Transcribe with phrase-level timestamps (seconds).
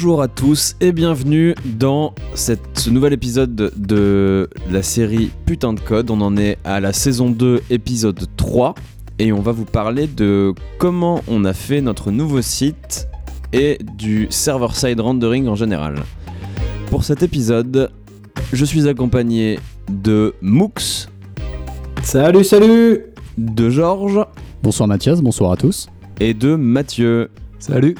[0.00, 5.80] Bonjour à tous et bienvenue dans cette, ce nouvel épisode de la série Putain de
[5.80, 6.12] Code.
[6.12, 8.76] On en est à la saison 2, épisode 3.
[9.18, 13.08] Et on va vous parler de comment on a fait notre nouveau site
[13.52, 15.96] et du server-side rendering en général.
[16.90, 17.90] Pour cet épisode,
[18.52, 19.58] je suis accompagné
[19.90, 21.08] de Mooks.
[22.04, 23.00] Salut, salut
[23.36, 24.24] De Georges.
[24.62, 25.88] Bonsoir Mathias, bonsoir à tous.
[26.20, 27.30] Et de Mathieu.
[27.58, 27.96] Salut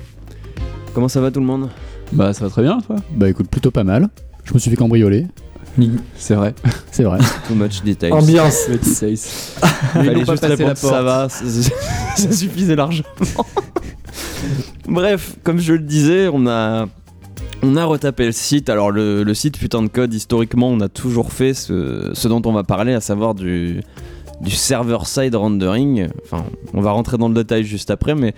[0.95, 1.69] Comment ça va tout le monde?
[2.12, 4.09] Bah ça va très bien toi Bah écoute, plutôt pas mal.
[4.45, 5.27] Je me suis fait cambrioler.
[6.16, 6.55] C'est vrai.
[6.91, 7.19] C'est vrai.
[7.49, 8.12] Too much details.
[8.12, 8.66] Ambiance
[9.93, 13.07] Fallait juste répondre ça va, ça suffisait largement.
[14.89, 16.87] Bref, comme je le disais, on a
[17.63, 18.71] on a retapé le site.
[18.71, 22.52] Alors le, site putain de code, historiquement, on a toujours fait ce, ce dont on
[22.52, 23.80] va parler, à savoir du
[24.41, 26.09] du server-side rendering.
[26.25, 26.45] Enfin,
[26.75, 28.35] on va rentrer dans le détail juste après, mais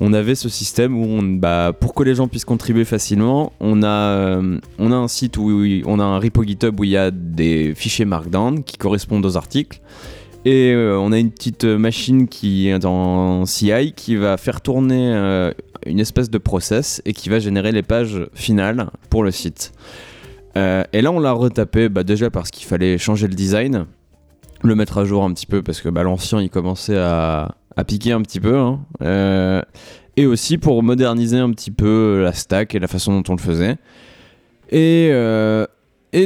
[0.00, 3.82] on avait ce système où, on, bah, pour que les gens puissent contribuer facilement, on
[3.82, 6.96] a, euh, on a un site où on a un repo GitHub où il y
[6.96, 9.80] a des fichiers Markdown qui correspondent aux articles.
[10.46, 15.10] Et euh, on a une petite machine qui est en CI qui va faire tourner
[15.14, 15.52] euh,
[15.86, 19.72] une espèce de process et qui va générer les pages finales pour le site.
[20.56, 23.86] et là, on l'a retapé bah, déjà parce qu'il fallait changer le design
[24.66, 27.54] le mettre à jour un petit peu parce que bah, l'ancien il commençait à,
[27.86, 28.56] piquer un petit peu.
[28.56, 28.80] Hein.
[29.02, 29.62] Euh,
[30.16, 33.40] et aussi pour moderniser un petit peu la stack et la façon dont on le
[33.40, 33.76] faisait.
[34.70, 35.66] Et, euh,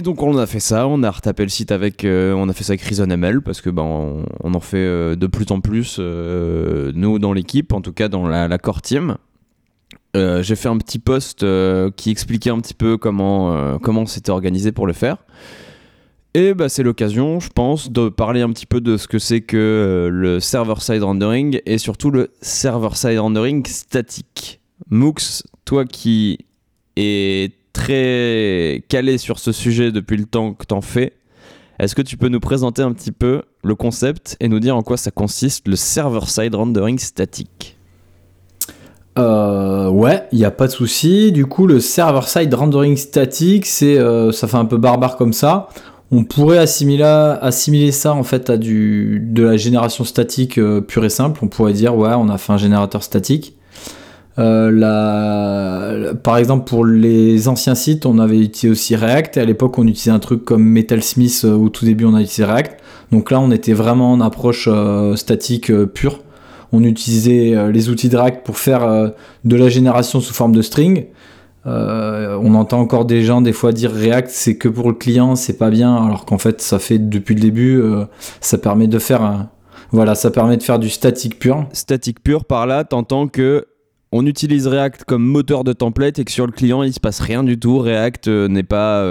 [0.02, 2.64] donc on a fait ça, on a retapé le site avec, euh, on a fait
[2.64, 7.32] ça avec ReasonML parce que bah, on, en fait de plus en plus nous dans
[7.32, 9.16] l'équipe, en tout cas dans la, core team.
[10.14, 11.46] J'ai fait un petit post
[11.96, 15.16] qui expliquait un petit peu comment comment c'était organisé pour le faire.
[16.38, 19.40] Et bah, c'est l'occasion, je pense, de parler un petit peu de ce que c'est
[19.40, 24.60] que euh, le server-side rendering et surtout le server-side rendering statique.
[24.88, 26.38] Mooks, toi qui
[26.94, 31.14] es très calé sur ce sujet depuis le temps que t'en fais,
[31.80, 34.84] est-ce que tu peux nous présenter un petit peu le concept et nous dire en
[34.84, 37.76] quoi ça consiste le server-side rendering statique?
[39.18, 41.32] Euh, ouais, il n'y a pas de souci.
[41.32, 45.68] Du coup, le server-side rendering statique, c'est, euh, ça fait un peu barbare comme ça
[46.10, 51.40] on pourrait assimiler, ça en fait à de la génération statique euh, pure et simple.
[51.42, 53.54] On pourrait dire ouais, on a fait un générateur statique.
[54.38, 59.36] Euh, par exemple, pour les anciens sites, on avait utilisé aussi React.
[59.36, 61.42] Et à l'époque, on utilisait un truc comme Metalsmith.
[61.44, 62.80] Euh, au tout début, on a utilisé React.
[63.12, 64.68] Donc là, on était vraiment en approche
[65.16, 66.20] statique pure.
[66.72, 69.12] On utilisait les outils de React pour faire
[69.44, 71.06] de la génération sous forme de string.
[71.68, 75.36] Euh, on entend encore des gens des fois dire React c'est que pour le client,
[75.36, 78.04] c'est pas bien, alors qu'en fait ça fait depuis le début, euh,
[78.40, 79.48] ça permet de faire
[79.90, 81.66] voilà, ça permet de faire du statique pur.
[81.72, 83.66] Statique pur par là, t'entends que
[84.10, 87.20] on utilise React comme moteur de template et que sur le client il se passe
[87.20, 87.78] rien du tout.
[87.78, 89.04] React euh, n'est pas,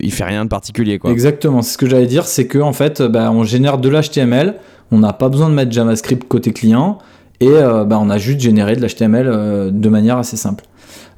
[0.00, 1.12] il fait rien de particulier quoi.
[1.12, 4.56] Exactement, c'est ce que j'allais dire, c'est que en fait, bah, on génère de l'HTML,
[4.90, 6.98] on n'a pas besoin de mettre JavaScript côté client
[7.38, 10.64] et bah, on a juste généré de l'HTML de manière assez simple.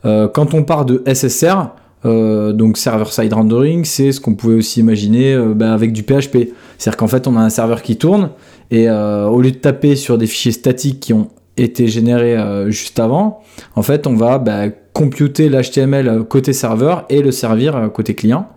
[0.05, 1.71] Euh, quand on part de SSR,
[2.05, 6.51] euh, donc server-side rendering, c'est ce qu'on pouvait aussi imaginer euh, bah, avec du PHP.
[6.77, 8.31] C'est-à-dire qu'en fait, on a un serveur qui tourne
[8.71, 12.37] et au lieu de taper sur des fichiers statiques qui ont été générés
[12.73, 13.43] juste avant,
[13.77, 18.49] en fait, on va bah, computer l'HTML côté serveur et le servir côté client.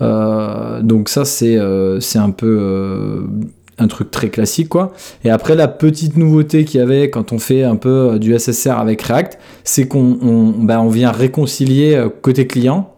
[0.00, 3.24] donc ça, c'est un peu
[3.78, 4.92] un truc très classique quoi.
[5.24, 8.36] Et après la petite nouveauté qu'il y avait quand on fait un peu euh, du
[8.38, 12.90] SSR avec React, c'est qu'on on, bah, vient réconcilier euh, côté client.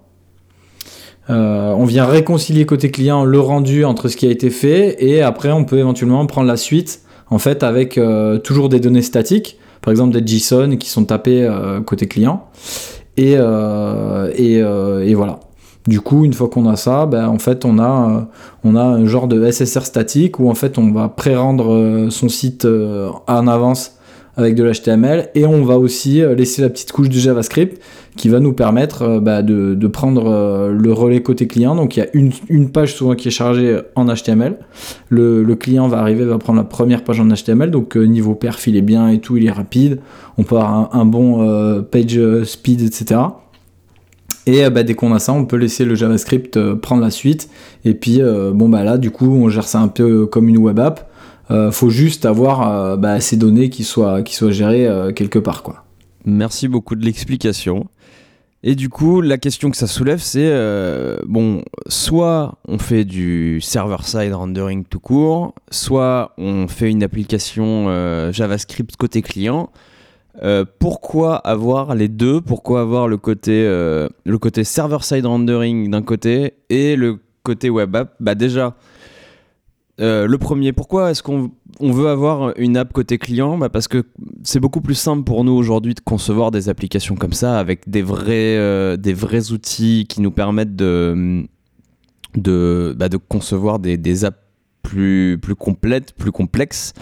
[1.28, 5.22] Euh, on vient réconcilier côté client le rendu entre ce qui a été fait et
[5.22, 7.00] après on peut éventuellement prendre la suite
[7.30, 7.98] en fait avec
[8.44, 11.50] toujours des données statiques, par exemple des JSON qui sont tapés
[11.84, 12.48] côté client
[13.16, 15.40] et, et voilà.
[15.86, 18.20] Du coup, une fois qu'on a ça, ben, en fait, on a, euh,
[18.64, 22.28] on a un genre de SSR statique où en fait, on va pré-rendre euh, son
[22.28, 23.92] site euh, en avance
[24.38, 27.80] avec de l'HTML et on va aussi laisser la petite couche de JavaScript
[28.16, 31.74] qui va nous permettre bah, de, prendre le relais côté client.
[31.74, 34.58] Donc il y a une, page souvent qui est chargée en HTML.
[35.08, 37.70] Le, client va arriver, va prendre la première page en HTML.
[37.70, 40.00] Donc niveau perf, il est bien et tout, il est rapide.
[40.36, 43.16] On peut avoir un bon page speed, etc.
[44.46, 47.10] Et euh, bah, dès qu'on a ça, on peut laisser le JavaScript euh, prendre la
[47.10, 47.50] suite.
[47.84, 50.58] Et puis, euh, bon, bah là, du coup, on gère ça un peu comme une
[50.58, 51.10] web app.
[51.72, 55.62] faut juste avoir bah, ces données qui soient, qui soient gérées quelque part.
[55.62, 55.84] Quoi.
[56.24, 57.86] Merci beaucoup de l'explication.
[58.62, 60.52] Et du coup, la question que ça soulève, c'est
[61.24, 68.96] bon, soit on fait du server-side rendering tout court, soit on fait une application JavaScript
[68.96, 69.70] côté client.
[70.42, 72.40] Euh, pourquoi avoir les deux?
[72.40, 74.08] Pourquoi avoir le côté, euh,
[74.40, 78.14] côté server-side rendering d'un côté et le côté web app?
[78.20, 78.76] Bah déjà,
[80.00, 81.50] euh, le premier, pourquoi est-ce qu'on
[81.80, 83.56] on veut avoir une app côté client?
[83.56, 84.04] Bah Parce que
[84.42, 88.02] c'est beaucoup plus simple pour nous aujourd'hui de concevoir des applications comme ça avec des
[88.02, 91.46] vrais, des vrais outils qui nous permettent de,
[92.36, 94.38] de, bah, de concevoir des, des apps
[94.82, 96.92] plus, plus complètes, plus complexes.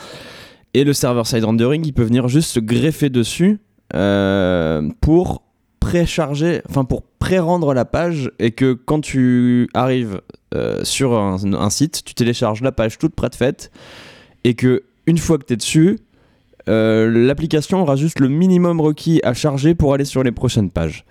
[0.74, 3.60] Et le server-side rendering, il peut venir juste se greffer dessus
[3.94, 5.42] euh, pour
[5.78, 10.20] précharger, enfin pour pré-rendre la page et que quand tu arrives
[10.54, 13.70] euh, sur un, site, tu télécharges la page toute prête faite
[14.42, 15.98] et que une fois que tu es dessus,
[16.68, 21.04] euh, l'application aura juste le minimum requis à charger pour aller sur les prochaines pages.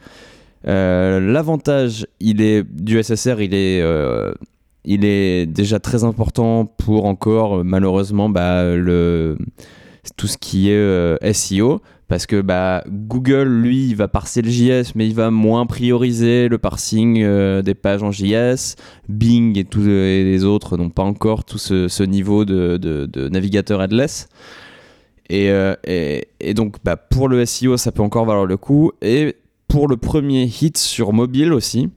[0.66, 3.82] L'avantage, il est du SSR, il est,
[4.86, 8.64] il est déjà très important pour encore euh, malheureusement bah,
[10.18, 14.50] tout ce qui est euh, SEO parce que bah, Google lui il va parser le
[14.50, 18.76] JS mais il va moins prioriser le parsing euh, des pages en JS
[19.08, 24.28] Bing et, tous les autres n'ont pas encore tout ce, niveau de, navigateur headless.
[25.30, 28.92] Et donc bah, pour le SEO ça peut encore valoir le coup.
[29.02, 29.38] Et
[29.70, 31.90] pour le premier hit sur mobile aussi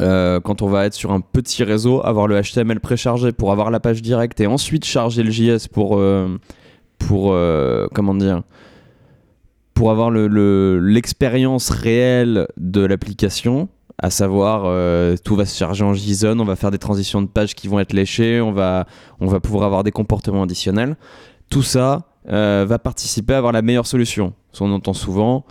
[0.00, 3.70] euh, quand on va être sur un petit réseau, avoir le HTML préchargé pour avoir
[3.70, 6.38] la page directe et ensuite charger le JS pour, euh,
[6.98, 8.42] pour euh, comment dire,
[9.74, 13.68] pour avoir le- le- l'expérience réelle de l'application,
[13.98, 14.62] à savoir
[15.24, 17.78] tout va se charger en JSON, on va faire des transitions de pages qui vont
[17.78, 18.86] être léchées, on va,
[19.20, 20.96] on va pouvoir avoir des comportements additionnels.
[21.50, 24.32] Tout ça va participer à avoir la meilleure solution.
[24.60, 25.44] On entend souvent,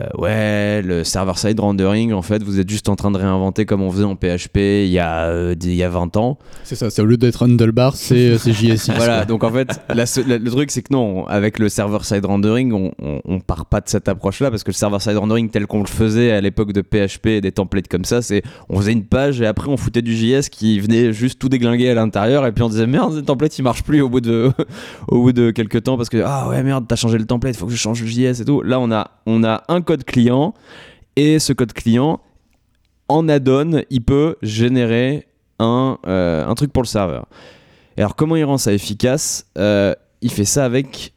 [0.00, 3.82] euh, ouais, le server-side rendering, en fait, vous êtes juste en train de réinventer comme
[3.82, 6.38] on faisait en PHP il y a, euh, il y a 20 ans.
[6.64, 8.90] C'est ça, c'est au lieu d'être handlebar, c'est c'est JSX.
[8.96, 12.24] Voilà, donc en fait, la se- la- le truc c'est que non, avec le server-side
[12.24, 15.66] rendering, on, on, on part pas de cette approche-là parce que le server-side rendering tel
[15.66, 18.92] qu'on le faisait à l'époque de PHP et des templates comme ça, c'est on faisait
[18.92, 22.46] une page et après on foutait du JS qui venait juste tout déglinguer à l'intérieur
[22.46, 24.50] et puis on disait merde, le template il marche plus au bout de,
[25.08, 27.66] au bout de quelques temps parce que ah ouais merde, t'as changé le template, faut
[27.66, 28.62] que je change le JS et tout.
[28.62, 30.54] Là, on a, on a un code client
[31.16, 32.20] et ce code client
[33.08, 35.26] en add-on, il peut générer
[35.58, 37.26] un, euh, un truc pour le serveur.
[37.96, 41.12] Et alors, comment il rend ça efficace Euh, Il fait ça avec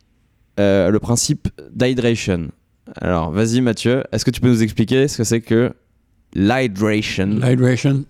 [0.60, 2.50] euh, le principe d'hydration.
[2.98, 5.74] Alors, vas-y, Mathieu, est-ce que tu peux nous expliquer ce que c'est que
[6.34, 7.40] l'hydration?
[7.42, 8.04] Hydration.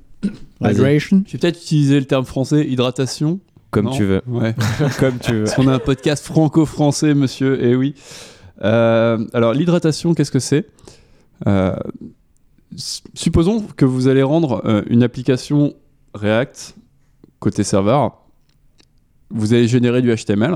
[0.59, 0.73] Vas-y.
[0.75, 1.23] Hydration.
[1.27, 3.39] Je vais peut-être utiliser le terme français, hydratation.
[3.71, 4.21] Comme Non tu veux.
[4.27, 4.55] Ouais.
[4.99, 5.43] Comme tu veux.
[5.43, 7.93] Parce qu'on a un podcast franco-français, monsieur, et oui.
[8.63, 10.67] Euh, alors, l'hydratation, qu'est-ce que c'est?
[11.47, 11.75] Euh,
[13.13, 15.73] Supposons que vous allez rendre euh, une application
[16.13, 16.75] React
[17.39, 18.17] côté serveur.
[19.29, 20.55] Vous allez générer du HTML.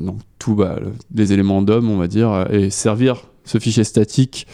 [0.00, 4.46] Donc, tout, bah, le- les éléments DOM, on va dire, et servir ce fichier statique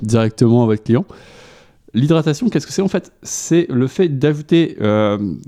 [0.00, 1.04] directement à votre client.
[1.92, 2.80] L'hydratation, qu'est-ce que c'est?
[2.82, 4.76] En fait C'est le fait d'ajouter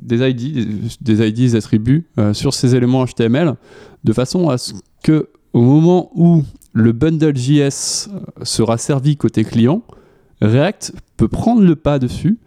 [0.03, 0.53] des ID,
[1.01, 3.55] des, des IDs, des attributs sur ces éléments HTML
[4.05, 9.43] de façon à ce que au moment où le bundle JS euh, sera servi côté
[9.43, 9.83] client,
[10.41, 12.39] React peut prendre le pas dessus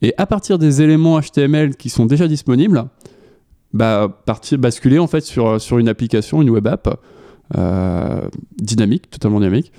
[0.00, 2.86] et à partir des éléments HTML qui sont déjà disponibles,
[3.74, 4.22] bah,
[4.58, 6.98] basculer en fait sur, sur une application, une web app
[7.58, 8.26] euh,
[8.56, 9.70] dynamique, totalement dynamique.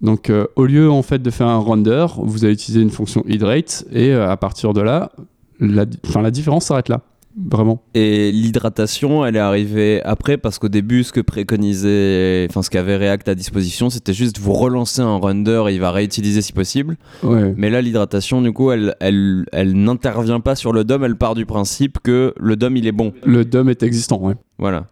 [0.00, 3.22] Donc, euh, au lieu en fait de faire un render, vous allez utiliser une fonction
[3.28, 5.12] hydrate et à partir de là,
[5.60, 5.84] la
[6.32, 7.02] différence s'arrête là,
[7.36, 7.82] vraiment.
[7.94, 12.96] Et l'hydratation, elle est arrivée après parce qu'au début, ce que préconisait, enfin ce qu'avait
[12.96, 16.96] React à disposition, c'était juste vous relancer un render et il va réutiliser si possible.
[17.22, 17.54] Ouais.
[17.56, 21.34] Mais là, l'hydratation, du coup, elle, elle, elle n'intervient pas sur le DOM, elle part
[21.34, 23.12] du principe que le DOM, il est bon.
[23.24, 24.34] Le DOM est existant, ouais.
[24.58, 24.86] Voilà.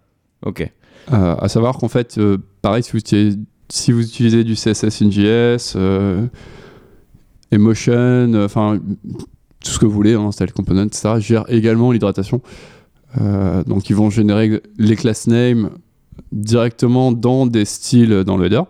[0.45, 0.71] Ok.
[1.13, 5.03] Euh, à savoir qu'en fait, euh, pareil, si vous, utilisez, si vous utilisez du CSS
[5.03, 6.27] in JS, euh,
[7.51, 7.93] Emotion,
[8.35, 8.79] euh, enfin
[9.65, 12.41] tout ce que vous voulez, hein, Style Component, etc., gère également l'hydratation.
[13.21, 15.71] Euh, donc ils vont générer les class names
[16.33, 18.63] directement dans des styles dans le header.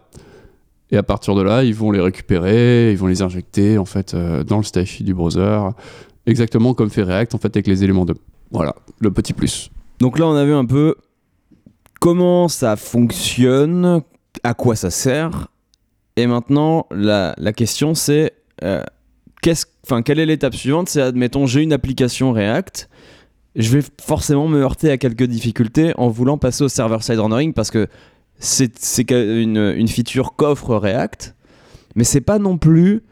[0.91, 4.15] Et à partir de là, ils vont les récupérer, ils vont les injecter en fait
[4.15, 5.61] euh, dans le style du browser,
[6.27, 8.15] exactement comme fait React en fait avec les éléments de.
[8.51, 9.71] Voilà, le petit plus.
[10.01, 10.95] Donc là, on a vu un peu
[12.01, 14.03] comment ça fonctionne,
[14.43, 15.49] à quoi ça sert.
[16.17, 18.83] Et maintenant, la, la question, c'est euh,
[19.43, 20.89] qu'est-ce, enfin, quelle est l'étape suivante?
[20.89, 22.89] C'est, admettons, j'ai une application React.
[23.57, 27.71] Je vais forcément me heurter à quelques difficultés en voulant passer au server-side rendering parce
[27.71, 27.89] que
[28.39, 31.35] c'est, c'est une, une feature qu'offre React,
[31.97, 33.03] mais c'est pas non plus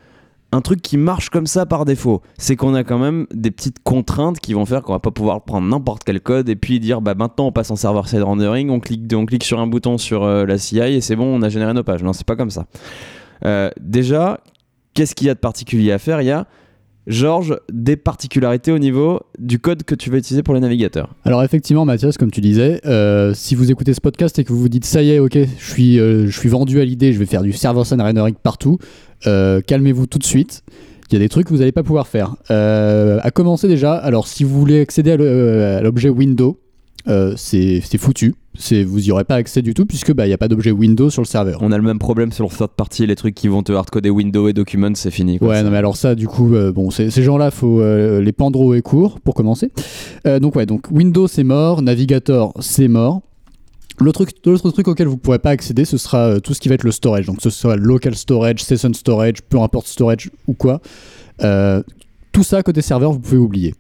[0.53, 3.83] un truc qui marche comme ça par défaut, c'est qu'on a quand même des petites
[3.83, 7.01] contraintes qui vont faire qu'on va pas pouvoir prendre n'importe quel code et puis dire
[7.01, 10.23] bah maintenant on passe en server-side rendering, on clique, on clique sur un bouton sur
[10.23, 12.03] euh, la CI et c'est bon, on a généré nos pages.
[12.03, 12.67] Non, c'est pas comme ça.
[13.45, 14.41] Euh, déjà,
[14.97, 16.23] qu'est-ce qu'il y a de particulier à faire?
[16.23, 16.49] Il y a
[17.07, 21.15] Georges, des particularités au niveau du code que tu vas utiliser pour les navigateurs.
[21.25, 24.59] Alors effectivement, Mathias, comme tu disais, euh, si vous écoutez ce podcast et que vous
[24.59, 27.43] vous dites ça y est, ok, je suis, euh, vendu à l'idée, je vais faire
[27.43, 28.79] du server-side rendering partout,
[29.29, 30.65] euh, calmez-vous tout de suite.
[31.09, 32.35] Il y a des trucs que vous n'allez pas pouvoir faire.
[32.49, 36.59] À commencer déjà, alors si vous voulez accéder à l'objet window,
[37.09, 38.35] euh, c'est foutu.
[38.87, 41.11] Vous n'y aurez pas accès du tout puisque bah, il n'y a pas d'objet window
[41.11, 41.59] sur le serveur.
[41.61, 44.09] On a le même problème sur le third party, les trucs qui vont te hardcoder
[44.11, 45.39] Windows et Documents, c'est fini.
[45.39, 45.49] quoi.
[45.49, 48.59] Ouais, non, mais alors ça, du coup, euh, bon, ces gens-là, faut euh, les pendre
[48.61, 49.71] haut et court pour commencer.
[50.25, 53.21] Donc, ouais, donc Windows, c'est mort, Navigator, c'est mort.
[53.99, 56.85] L'autre truc, auquel vous ne pourrez pas accéder, ce sera tout ce qui va être
[56.85, 57.27] le storage.
[57.27, 60.81] Donc, ce soit local storage, session storage, peu importe storage ou quoi.
[62.33, 63.75] Tout ça, côté serveur, vous pouvez oublier.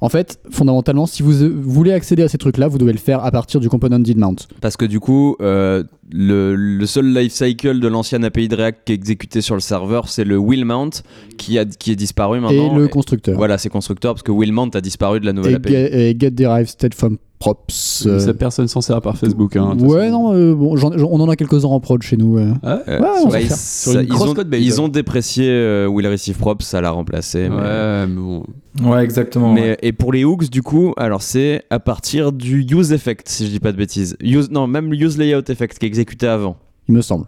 [0.00, 3.30] En fait, fondamentalement, si vous voulez accéder à ces trucs-là, vous devez le faire à
[3.30, 4.36] partir du component mount.
[4.60, 8.78] Parce que du coup, euh, le, le seul life cycle de l'ancien API de React
[8.84, 10.90] qui est exécuté sur le serveur, c'est le will mount
[11.38, 12.76] qui, a, qui est disparu Et maintenant.
[12.76, 13.36] le constructeur.
[13.36, 15.70] Voilà, c'est constructeur parce que will mount a disparu de la nouvelle Et, API.
[15.72, 18.04] get, et get derived state from props.
[18.06, 19.56] euh, personne s'en sert à part Facebook.
[19.56, 22.38] Hein, ouais, non, euh, bon, on en a quelques-uns en prod chez nous.
[22.38, 22.52] euh.
[22.62, 26.64] Ah Ouais, on ouais, s'en ils, Sur une ont, ils déprécié euh, Will Receive Props,
[26.64, 27.48] ça l'a remplacé.
[27.48, 28.44] mais- Ouais, mais bon.
[28.82, 29.52] Ouais, exactement.
[29.52, 29.78] Mais, ouais.
[29.82, 33.50] et pour les hooks, du coup, alors c'est à partir du use effect, si je
[33.52, 34.16] dis pas de bêtises.
[34.22, 36.56] Use, non, même le use layout effect qui est exécuté avant.
[36.88, 37.26] il me semble.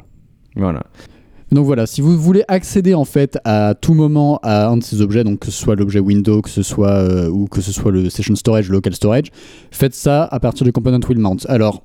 [0.56, 0.82] Voilà.
[1.50, 5.00] Donc voilà, si vous voulez accéder en fait à tout moment à un de ces
[5.00, 7.90] objets, donc que ce soit l'objet window, que ce soit euh, ou que ce soit
[7.90, 9.28] le session storage, le local storage,
[9.70, 11.38] faites ça à partir du component will mount.
[11.48, 11.84] Alors,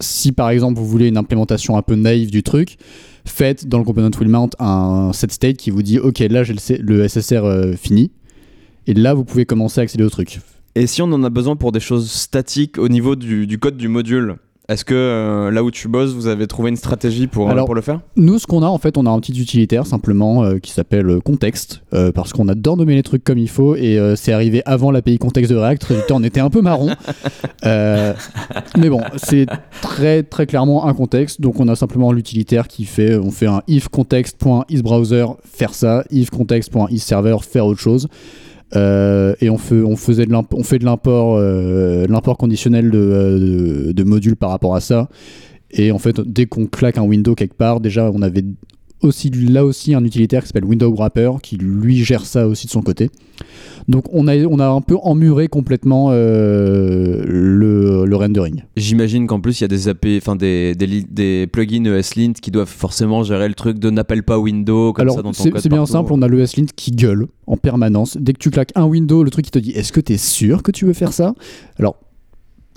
[0.00, 2.76] si par exemple vous voulez une implémentation un peu naïve du truc,
[3.24, 6.54] faites dans le component will mount un set state qui vous dit ok là j'ai
[6.78, 8.12] le, SSR euh, fini,
[8.86, 10.38] et là vous pouvez commencer à accéder au truc.
[10.76, 13.88] Et si on en a besoin pour des choses statiques au niveau du code du
[13.88, 14.36] module,
[14.70, 17.64] est-ce que euh, là où tu bosses, vous avez trouvé une stratégie pour, euh, Alors,
[17.64, 18.00] pour le faire?
[18.16, 21.20] Nous, ce qu'on a, en fait, on a un petit utilitaire simplement euh, qui s'appelle
[21.24, 24.90] Context, euh, parce qu'on adore nommer les trucs comme il faut, et c'est arrivé avant
[24.90, 25.84] l'API Context de React.
[25.84, 26.90] Résultat, on était un peu marron.
[27.64, 29.46] Mais bon, c'est
[29.80, 33.62] très très clairement un contexte, donc on a simplement l'utilitaire qui fait, on fait un
[33.68, 38.08] if context.isBrowser, faire ça, if context.isServer, faire autre chose.
[38.76, 42.06] Euh, et on fait, faisait de on fait de l'import, euh,
[42.38, 45.08] conditionnel euh, de modules par rapport à ça.
[45.70, 48.44] Et en fait, dès qu'on claque un window quelque part, déjà, on avait
[49.02, 52.72] aussi là aussi un utilitaire qui s'appelle Window Wrapper qui lui gère ça aussi de
[52.72, 53.10] son côté.
[53.86, 58.64] Donc on a, on a un peu emmuré complètement euh, le, le rendering.
[58.76, 62.68] J'imagine qu'en plus, il y a des AP, enfin des, des, plugins ESLint qui doivent
[62.68, 65.60] forcément gérer le truc de n'appelle pas Windows comme Alors ça dans ton c'est code.
[65.60, 65.92] c'est bien partout.
[65.92, 68.16] simple, on a le S-Lint qui gueule en permanence.
[68.20, 70.18] Dès que tu claques un window, le truc il te dit est-ce que tu es
[70.18, 71.34] sûr que tu veux faire ça?
[71.78, 71.96] Alors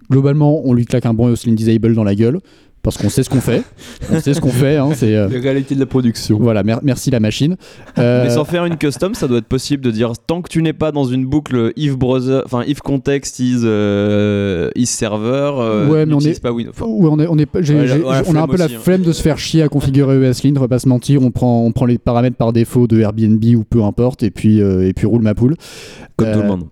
[0.10, 2.40] globalement, on lui claque un bon S-Lint disable dans la gueule
[2.84, 3.64] parce qu'on sait ce qu'on fait.
[4.12, 4.78] on sait ce qu'on fait.
[4.78, 6.38] hein, c'est euh, Les réalités de la production.
[6.40, 7.56] voilà, mer- merci la machine.
[7.98, 10.62] Euh, Mais sans faire une custom, ça doit être possible de dire tant que tu
[10.64, 15.90] n'es pas dans une boucle if browser, enfin if context is euh, is server, euh,
[15.90, 16.72] Ouais, mais on est- pas Windows.
[16.80, 18.48] Ouais, on, est, on, est, pas- j'ai- Ouais, la- j'ai- ouais, la on a un
[18.48, 18.70] peu la hein.
[18.82, 21.64] flemme de se faire chier à configurer ESLint, on va pas se mentir, on prend,
[21.66, 24.94] on prend les paramètres par défaut de Airbnb ou peu importe, et puis, euh, et
[24.94, 25.56] puis roule ma poule.
[26.18, 26.64] comme tout le monde.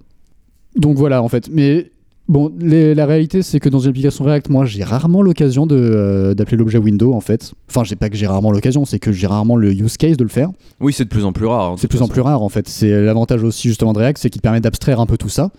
[0.75, 1.49] Donc voilà, en fait.
[1.51, 1.91] Mais
[2.29, 5.75] bon, les- la réalité, c'est que dans une application React, moi, j'ai rarement l'occasion de,
[5.75, 7.51] euh, d'appeler l'objet window, en fait.
[7.69, 10.23] Enfin, j'ai pas que j'ai rarement l'occasion, c'est que j'ai rarement le use case de
[10.23, 10.49] le faire.
[10.79, 11.71] Oui, c'est de plus en plus rare.
[11.71, 12.69] hein, C'est de plus en plus rare, en fait.
[12.69, 15.51] C'est l'avantage aussi, justement, de React, c'est qu'il permet d'abstraire un peu tout ça.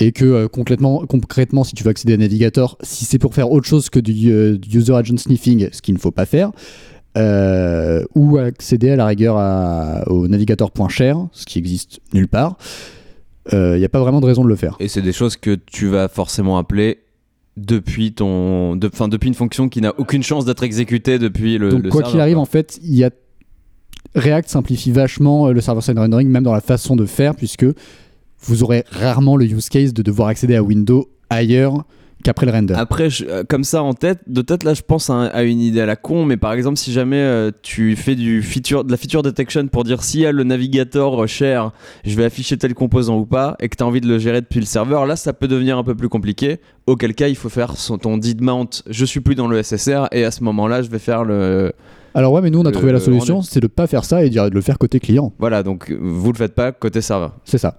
[0.00, 3.50] Et que euh, concrètement, concrètement, si tu veux accéder à Navigator, si c'est pour faire
[3.50, 6.52] autre chose que du, euh, du user agent sniffing, ce qu'il ne faut pas faire,
[7.16, 12.56] euh, ou accéder à la rigueur à- au navigator.share, ce qui existe nulle part,
[13.52, 14.76] il n'y a pas vraiment de raison de le faire.
[14.80, 17.00] Et c'est des choses que tu vas forcément appeler
[17.56, 21.70] depuis ton, de, enfin, depuis une fonction qui n'a aucune chance d'être exécutée depuis le.
[21.70, 23.10] Donc le quoi qu'il arrive, en fait, il y a
[24.14, 27.66] React simplifie vachement euh, le server-side rendering, même dans la façon de faire, puisque
[28.40, 31.84] vous aurez rarement le use case de devoir accéder à Windows ailleurs
[32.24, 32.74] qu'après le render.
[32.76, 35.42] Après, je- euh, comme ça en tête, de tête là, je pense à, un- à
[35.42, 38.84] une idée à la con, mais par exemple, si jamais euh, tu fais du feature,
[38.84, 41.72] de la feature detection pour dire s'il y a le navigateur euh, share,
[42.04, 44.40] je vais afficher tel composant ou pas, et que tu as envie de le gérer
[44.40, 46.60] depuis le serveur, là, ça peut devenir un peu plus compliqué.
[46.86, 50.08] Auquel cas, il faut faire son, ton did mount, je suis plus dans le SSR,
[50.12, 51.72] et à ce moment-là, je vais faire le.
[52.14, 54.30] Alors ouais, mais nous on a trouvé la solution, c'est de pas faire ça et
[54.30, 55.32] de le faire côté client.
[55.38, 57.36] Voilà, donc euh, vous le faites pas côté serveur.
[57.44, 57.76] C'est ça.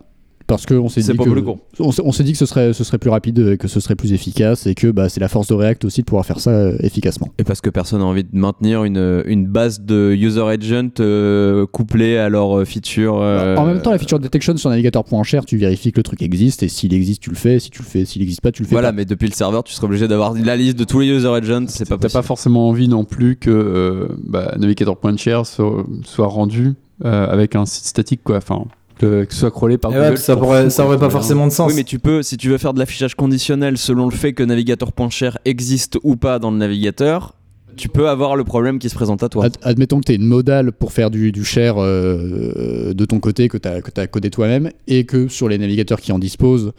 [0.50, 1.60] Parce qu'on s'est dit pas que plus con.
[1.80, 3.80] on s'est on s'est dit que ce serait ce serait plus rapide, euh, que ce
[3.80, 6.40] serait plus efficace et que bah, c'est la force de React aussi de pouvoir faire
[6.42, 7.30] ça euh, efficacement.
[7.38, 11.66] Et parce que personne n'a envie de maintenir une, une base de user agent euh,
[11.68, 13.20] couplée à leur feature.
[13.22, 16.64] euh, En même temps, la feature detection sur navigateur.cher, tu vérifies que le truc existe
[16.64, 17.60] et s'il existe, tu le fais.
[17.60, 18.96] Si tu le fais, s'il n'existe pas, tu le fais Voilà, pas.
[18.96, 21.66] mais depuis le serveur, tu serais obligé d'avoir la liste de tous les user agents.
[21.68, 26.74] C'est pas T'as pas forcément envie non plus que euh, bah, Navigator.share soit, soit rendu
[27.06, 28.38] euh, avec un site statique, quoi.
[28.38, 28.66] Enfin,
[29.00, 30.10] que, que ce soit crawlé par Et Google.
[30.12, 31.70] ouais, ça, pour pourrait, ça aurait pas forcément de sens.
[31.70, 34.44] Oui, mais tu peux, si tu veux faire de l'affichage conditionnel selon le fait que
[34.44, 37.34] navigateur.share existe ou pas dans le navigateur,
[37.78, 39.46] tu peux avoir le problème qui se présente à toi.
[39.46, 43.20] Ad- admettons que tu es une modale pour faire du, du share euh, de ton
[43.20, 46.74] côté, que tu as, codé toi-même, et que sur les navigateurs qui en disposent,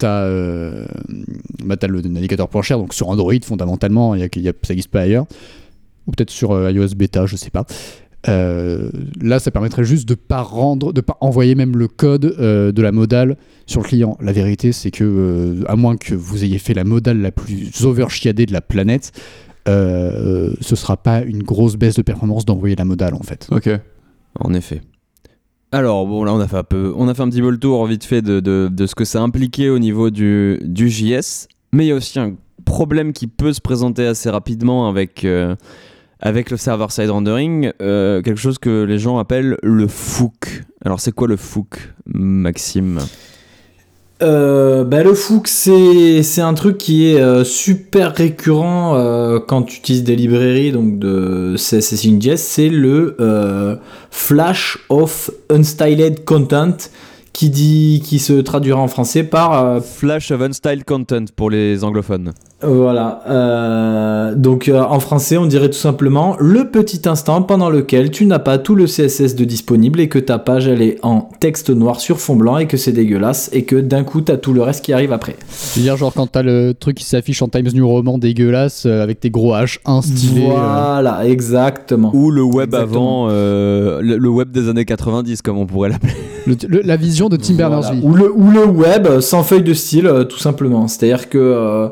[0.00, 4.90] tu as, le navigateur.share, donc sur Android fondamentalement, il y a, y a- ça n'existe
[4.90, 5.26] pas ailleurs,
[6.06, 7.64] ou peut-être sur euh, iOS bêta, je sais pas.
[8.28, 12.70] Euh, là, ça permettrait juste de pas rendre, de pas envoyer même le code euh,
[12.70, 13.36] de la modale
[13.66, 14.18] sur le client.
[14.20, 17.84] La vérité, c'est que euh, à moins que vous ayez fait la modale la plus
[17.84, 19.12] overchiadée de la planète,
[19.68, 23.48] euh, ce sera pas une grosse baisse de performance d'envoyer la modale en fait.
[23.50, 23.70] Ok.
[24.38, 24.80] En effet.
[25.72, 27.58] Alors, bon, là, on a fait un, peu, on a fait un petit peu le
[27.58, 31.46] tour vite fait de, de- de ce que ça impliquait au niveau du, du JS.
[31.72, 32.34] Mais il y a aussi un
[32.64, 35.54] problème qui peut se présenter assez rapidement avec, euh,
[36.20, 40.64] avec le server-side rendering, euh, quelque chose que les gens appellent le FOOK.
[40.84, 43.00] Alors, c'est quoi le FOOK, Maxime?
[44.22, 50.04] Euh, bah, le Fook, c'est un truc qui est euh, super récurrent quand tu utilises
[50.04, 53.16] des librairies donc de CSS in JS, c'est le
[54.10, 56.76] Flash of Unstyled Content
[57.32, 61.84] qui, dit, qui se traduira en français par euh, Flash of Unstyled Content pour les
[61.84, 62.32] anglophones.
[62.62, 63.22] Voilà.
[63.28, 68.26] euh, donc euh, en français, on dirait tout simplement le petit instant pendant lequel tu
[68.26, 71.70] n'as pas tout le CSS de disponible et que ta page elle est en texte
[71.70, 74.62] noir sur fond blanc et que c'est dégueulasse et que d'un coup t'as tout le
[74.62, 75.36] reste qui arrive après.
[75.74, 78.84] Je veux dire, genre quand t'as le truc qui s'affiche en Times New Roman dégueulasse
[78.86, 80.46] euh, avec tes gros H1 stylés.
[80.46, 82.10] euh, Voilà, exactement.
[82.14, 83.26] Ou le web Exactement.
[83.26, 86.12] avant, euh, le, le web des années 90, comme on pourrait l'appeler.
[86.46, 87.80] le- le- la vision de Tim Voilà.
[87.80, 88.00] Berners-Lee.
[88.02, 90.88] Ou le, ou le web euh, sans feuille de style, euh, tout simplement.
[90.88, 91.88] C'est-à-dire que, euh,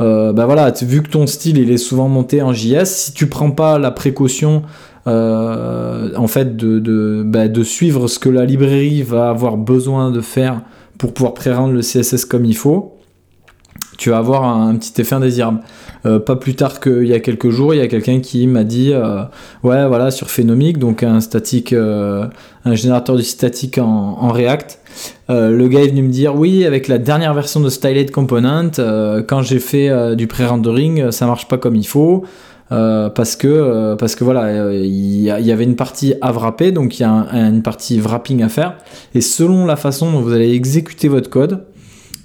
[0.00, 3.26] euh, bah voilà, vu que ton style il est souvent monté en JS, si tu
[3.28, 4.62] prends pas la précaution
[5.06, 10.10] euh, en fait de, de, bah, de suivre ce que la librairie va avoir besoin
[10.10, 10.62] de faire
[10.98, 12.96] pour pouvoir pré-rendre le CSS comme il faut,
[13.98, 15.60] tu vas avoir un, un petit effet indésirable.
[16.04, 18.64] Euh, pas plus tard qu'il y a quelques jours, il y a quelqu'un qui m'a
[18.64, 19.22] dit euh,
[19.62, 22.26] ouais voilà sur Phenomic, donc un statique, euh,
[22.64, 23.84] un générateur de statique en,
[24.20, 24.80] en React.
[25.30, 28.70] Euh, le gars est venu me dire oui avec la dernière version de Styled Component,
[28.80, 32.24] euh, quand j'ai fait du pré-rendering, ça marche pas comme il faut.
[32.72, 36.98] euh, parce que euh, parce que voilà il y, avait une partie à wrapper donc
[36.98, 38.76] il y a un- une partie wrapping à faire
[39.14, 41.64] et selon la façon dont vous allez exécuter votre code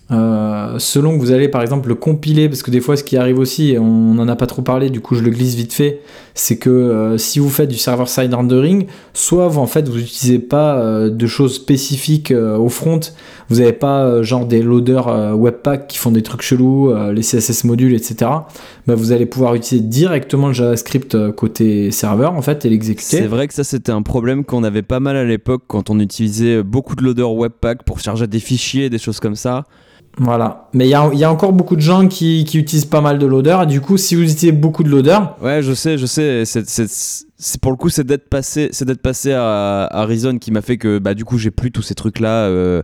[0.10, 3.18] euh, selon que vous allez par exemple le compiler, parce que des fois ce qui
[3.18, 6.02] arrive aussi, on n'en a pas trop parlé, du coup je le glisse vite fait,
[6.34, 10.40] c'est que euh, si vous faites du server-side rendering, soit vous en fait vous n'utilisez
[10.40, 13.00] pas euh, de choses spécifiques au front,
[13.50, 17.94] vous n'avez pas genre des loaders webpack qui font des trucs chelous, les CSS modules,
[17.94, 18.32] etc.
[18.88, 23.18] Bah, vous allez pouvoir utiliser directement le JavaScript côté serveur en fait et l'exécuter.
[23.18, 26.00] C'est vrai que ça c'était un problème qu'on avait pas mal à l'époque quand on
[26.00, 29.66] utilisait beaucoup de loaders Webpack pour charger des fichiers, des choses comme ça.
[30.20, 30.68] Voilà.
[30.74, 33.02] Mais il y a, il y a encore beaucoup de gens qui, qui utilisent pas
[33.02, 36.06] mal de et du coup si vous utilisez beaucoup de loaders, Ouais, je sais, je
[36.06, 36.44] sais.
[36.46, 40.62] C'est, pour le coup, c'est d'être passé, c'est d'être passé à, à Reason qui m'a
[40.62, 42.46] fait que bah du coup j'ai plus tous ces trucs là.
[42.46, 42.82] mais,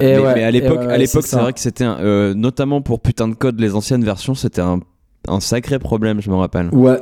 [0.00, 3.00] Et ouais, mais à l'époque, ouais, à l'époque, c'est vrai que c'était euh, notamment pour
[3.00, 4.78] putain de code les anciennes versions, c'était un,
[5.26, 6.68] un sacré problème, je me rappelle.
[6.72, 6.98] Ouais.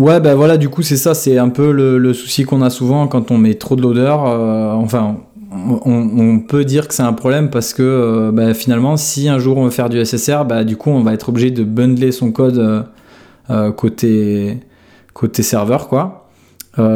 [0.00, 2.70] Ouais, bah voilà, du coup, c'est ça, c'est un peu le, le souci qu'on a
[2.70, 4.16] souvent quand on met trop de loader.
[4.26, 5.18] euh, enfin,
[5.54, 9.58] on, peut dire que c'est un problème parce que euh, bah, finalement, si un jour
[9.58, 12.32] on veut faire du SSR, bah, du coup, on va être obligé de bundler son
[12.32, 12.82] code euh,
[13.50, 14.60] euh, côté,
[15.12, 16.18] côté serveur, quoi.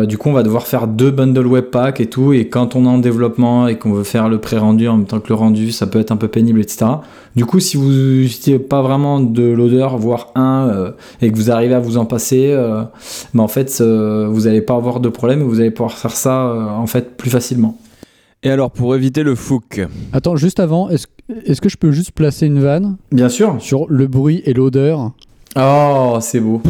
[0.08, 2.32] Du coup, on va devoir faire deux bundles webpack et tout.
[2.32, 5.20] Et quand on est en développement et qu'on veut faire le pré-rendu en même temps
[5.20, 6.86] que le rendu, ça peut être un peu pénible, etc.
[7.34, 11.74] Du coup, si vous n'utilisez pas vraiment de loader, voire un, et que vous arrivez
[11.74, 12.84] à vous en passer, euh,
[13.34, 16.54] bah, en fait, vous n'allez pas avoir de problème et vous allez pouvoir faire ça
[16.78, 17.76] en fait plus facilement.
[18.46, 19.80] Et alors pour éviter le fook,
[20.12, 21.08] Attends, juste avant, est-ce
[21.46, 23.56] est-ce que je peux juste placer une vanne Bien sûr.
[23.58, 25.10] sur le bruit et l'odeur
[25.56, 26.62] Oh, c'est beau.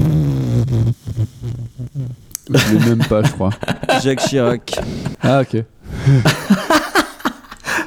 [2.49, 3.51] Je l'ai même pas, je crois.
[4.03, 4.75] Jacques Chirac.
[5.21, 5.62] Ah, ok.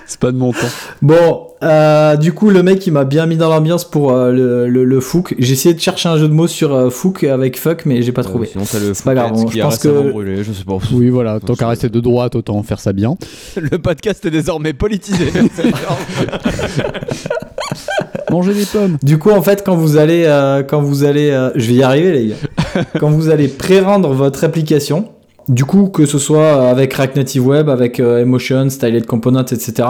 [0.06, 0.60] c'est pas de mon temps.
[1.02, 4.70] Bon, euh, du coup, le mec, il m'a bien mis dans l'ambiance pour euh, le,
[4.70, 5.36] le, le Fouk.
[5.40, 8.12] J'ai essayé de chercher un jeu de mots sur euh, Fouk avec fuck, mais j'ai
[8.12, 8.48] pas trouvé.
[8.48, 10.78] sinon, t'as le C'est pas grave, qui je a pense que- brûlé, je sais pas.
[10.94, 13.16] Oui, voilà, tant qu'à rester de droite, autant faire ça bien.
[13.58, 15.32] Le podcast est désormais politisé.
[18.32, 18.98] Manger des pommes.
[19.02, 21.84] Du coup, en fait, quand vous allez, euh, quand vous allez, euh, je vais y
[21.84, 22.84] arriver, les gars.
[23.00, 25.10] quand vous allez pré-rendre votre application,
[25.50, 29.88] du coup, que ce soit avec React Native Web, avec euh, Emotion, Styled Components, etc.,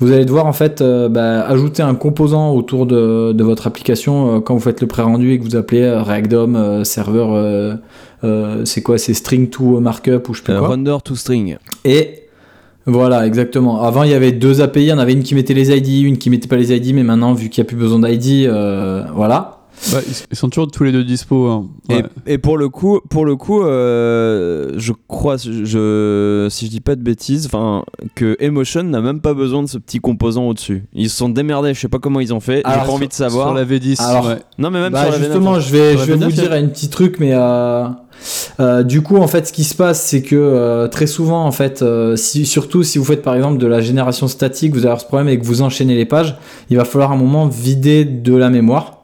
[0.00, 4.36] vous allez devoir en fait euh, bah, ajouter un composant autour de, de votre application
[4.36, 7.78] euh, quand vous faites le pré-rendu et que vous appelez React DOM serveur.
[8.64, 10.68] c'est quoi C'est string to markup ou je sais plus Euh, quoi.
[10.70, 11.56] Render to string.
[11.84, 12.24] Et
[12.84, 13.82] voilà, exactement.
[13.82, 14.80] Avant, il y avait deux API.
[14.80, 16.94] Il y en avait une qui mettait les ID, une qui mettait pas les ID.
[16.94, 18.50] Mais maintenant, vu qu'il n'y a plus besoin d'ID,
[19.14, 19.58] voilà.
[19.92, 19.98] Bah,
[20.30, 21.46] ils, sont toujours tous les deux dispo.
[21.48, 21.66] hein.
[21.88, 22.02] Ouais.
[22.26, 26.80] Et, et pour le coup, pour le coup, euh, je crois, je, si je dis
[26.80, 27.48] pas de bêtises,
[28.14, 30.84] que Emotion n'a même pas besoin de ce petit composant au-dessus.
[30.94, 31.74] Ils se sont démerdés.
[31.74, 32.56] Je sais pas comment ils ont fait.
[32.56, 33.48] J'ai pas envie de savoir.
[33.48, 34.38] Sur la V10, Alors, ouais.
[34.58, 35.60] Non, mais même Bah, sur la justement, V9.
[35.60, 37.86] je vais, je vais vous V9, dire un petit truc, mais euh,
[38.60, 41.52] euh, du coup, en fait, ce qui se passe, c'est que euh, très souvent, en
[41.52, 44.86] fait, euh, si, surtout si vous faites par exemple de la génération statique, vous avez
[44.88, 46.36] avoir ce problème et que vous enchaînez les pages,
[46.70, 48.95] il va falloir à un moment vider de la mémoire.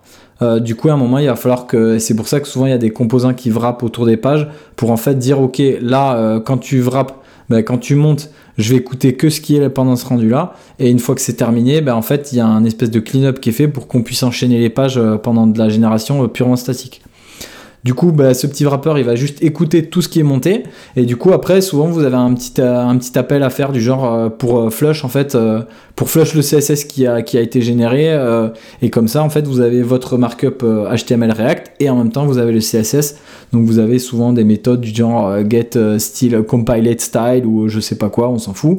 [0.42, 1.98] Euh, du coup, à un moment, il va falloir que.
[1.98, 4.48] C'est pour ça que souvent, il y a des composants qui wrappent autour des pages
[4.76, 7.14] pour en fait dire, ok, là, euh, quand tu wrappes,
[7.48, 10.54] ben, quand tu montes, je vais écouter que ce qui est pendant ce rendu-là.
[10.78, 13.00] Et une fois que c'est terminé, ben, en fait, il y a un espèce de
[13.00, 16.26] clean-up qui est fait pour qu'on puisse enchaîner les pages euh, pendant de la génération
[16.28, 17.02] purement statique.
[17.84, 20.62] Du coup, bah, ce petit wrapper, il va juste écouter tout ce qui est monté.
[20.94, 24.12] Et du coup, après, souvent, vous avez un petit, euh, appel à faire du genre
[24.12, 25.36] euh, pour euh, flush, en fait,
[25.96, 28.16] pour flush le CSS qui a, été généré.
[28.82, 32.24] et comme ça, en fait, vous avez votre markup HTML React et en même temps,
[32.24, 33.16] vous avez le CSS.
[33.52, 37.96] Donc, vous avez souvent des méthodes du genre get style compiled style ou je sais
[37.96, 38.78] pas quoi, on s'en fout.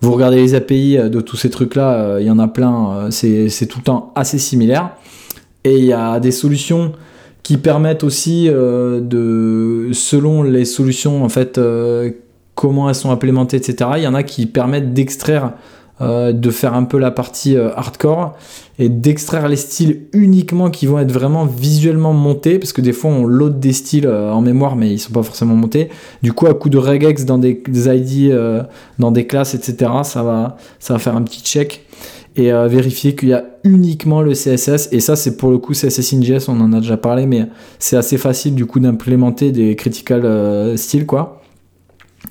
[0.00, 3.78] Vous regardez les API de tous ces trucs-là, il y en a plein, c'est tout
[3.78, 4.90] le temps assez similaire.
[5.64, 6.92] Et il y a des solutions
[7.46, 12.10] qui permettent aussi euh, de, selon les solutions en fait, euh,
[12.56, 13.90] comment elles sont implémentées, etc.
[13.98, 15.52] Il y en a qui permettent d'extraire,
[16.00, 18.34] euh, de faire un peu la partie hardcore
[18.80, 23.12] et d'extraire les styles uniquement qui vont être vraiment visuellement montés parce que des fois
[23.12, 25.88] on load des styles en mémoire mais ils sont pas forcément montés.
[26.24, 28.36] Du coup, à coup de regex dans des, des ID,
[28.98, 29.88] dans des classes, etc.
[30.02, 31.86] Ça va, ça va faire un petit check
[32.36, 34.88] et vérifier qu'il y a uniquement le CSS.
[34.92, 37.46] Et ça, c'est pour le coup CSS in.js, on en a déjà parlé, mais
[37.78, 41.42] c'est assez facile du coup d'implémenter des critical euh, styles, quoi.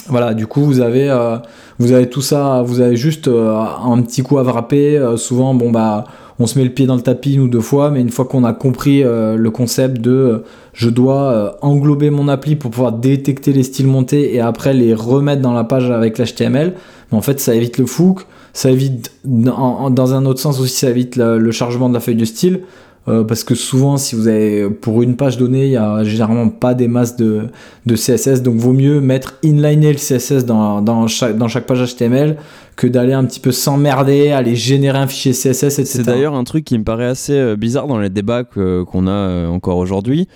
[0.07, 1.37] Voilà, du coup, vous avez, euh,
[1.79, 4.97] vous avez tout ça, vous avez juste euh, un petit coup à wrapper.
[4.97, 6.03] euh, souvent, bon, bah,
[6.37, 8.25] on se met le pied dans le tapis une ou deux fois, mais une fois
[8.25, 13.63] qu'on a compris le concept de je dois englober mon appli pour pouvoir détecter les
[13.63, 16.73] styles montés et après les remettre dans la page avec l'HTML,
[17.13, 21.17] en fait, ça évite le fouc, ça évite, dans un autre sens aussi, ça évite
[21.17, 22.61] le, chargement de la feuille de style.
[23.09, 26.47] euh, parce que souvent, si vous avez pour une page donnée, il y a généralement
[26.47, 27.49] pas des masses de,
[27.85, 31.95] de CSS, donc vaut mieux mettre inliner le CSS dans, dans, chaque, dans chaque page
[31.95, 32.37] HTML
[32.77, 35.85] que d'aller un petit peu s'emmerder, aller générer un fichier CSS, etc.
[35.85, 39.11] C'est d'ailleurs un truc qui me paraît assez euh, bizarre dans les débats qu'on a
[39.11, 40.29] euh, encore aujourd'hui.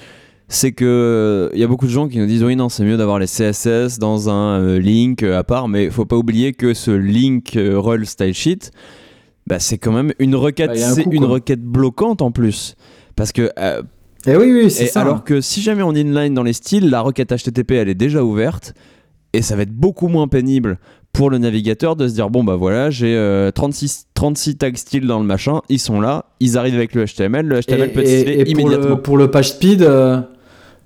[0.52, 2.98] C'est que il y a beaucoup de gens qui nous disent oui non c'est mieux
[2.98, 6.74] d'avoir les CSS dans un euh, link euh, à part mais faut pas oublier que
[6.74, 8.72] ce link euh, rel style sheet
[9.46, 11.28] bah, c'est quand même une requête Bah, un c'est une quoi.
[11.28, 12.76] requête bloquante en plus
[13.16, 13.84] parce que euh,
[14.26, 15.02] Et oui, oui, c'est et ça.
[15.02, 18.24] alors que si jamais on inline dans les styles la requête HTTP elle est déjà
[18.24, 18.74] ouverte
[19.34, 20.80] et ça va être beaucoup moins pénible
[21.14, 25.06] pour le navigateur de se dire bon bah voilà j'ai euh, 36, 36 tags style
[25.06, 28.08] dans le machin ils sont là ils arrivent avec le HTML le HTML peut être
[28.08, 30.22] stylé et, et pour, immédiatement le, pour le page speed, euh,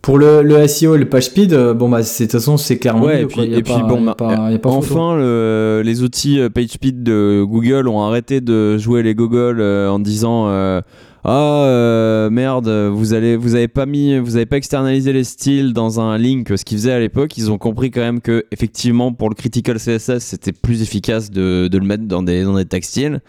[0.04, 2.58] pour le, le SEO et le page speed, euh, bon bah c'est- de toute façon
[2.58, 4.60] c'est clairement Ouais, et puis, et puis pas- bon, y a bah, pas- y a
[4.60, 4.78] pas photo.
[4.96, 9.90] enfin, le- les outils euh, PageSpeed de Google ont arrêté de jouer les Google euh,
[9.90, 10.82] en disant euh,
[11.24, 15.72] ah euh, merde, vous allez, vous avez pas mis, vous avez pas externalisé les styles
[15.72, 17.38] dans un link, ce qu'ils faisaient à l'époque.
[17.38, 21.70] Ils ont compris quand même que effectivement pour le critical CSS c'était plus efficace de,
[21.70, 23.22] de le mettre dans des dans des tags styles.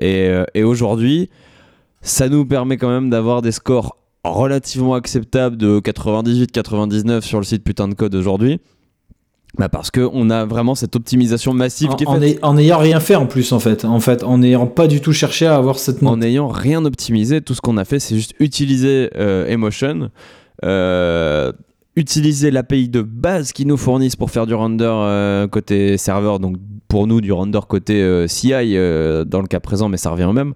[0.00, 1.30] Et, euh, et aujourd'hui,
[2.02, 7.64] ça nous permet quand même d'avoir des scores relativement acceptables de 98-99 sur le site
[7.64, 8.60] putain de code aujourd'hui.
[9.58, 12.38] Bah parce que on a vraiment cette optimisation massive en, qui est en faite ay-
[12.42, 15.12] en ayant rien fait en plus en fait, en fait, en n'ayant pas du tout
[15.12, 16.12] cherché à avoir cette note.
[16.12, 17.40] en n'ayant rien optimisé.
[17.40, 20.10] Tout ce qu'on a fait, c'est juste utiliser euh, Emotion,
[20.64, 21.50] euh,
[21.96, 26.54] utiliser l'API de base qu'ils nous fournissent pour faire du render euh, côté serveur, donc
[26.86, 30.54] pour nous du render côté CI dans le cas présent, mais ça revient au même.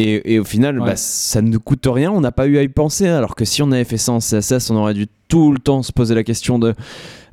[0.00, 0.86] Et, et au final, Ouais.
[0.90, 3.08] bah, ça ne coûte rien, on n'a pas eu à y penser.
[3.08, 5.82] Alors que si on avait fait ça en CSS, on aurait dû tout le temps
[5.82, 6.74] se poser la question de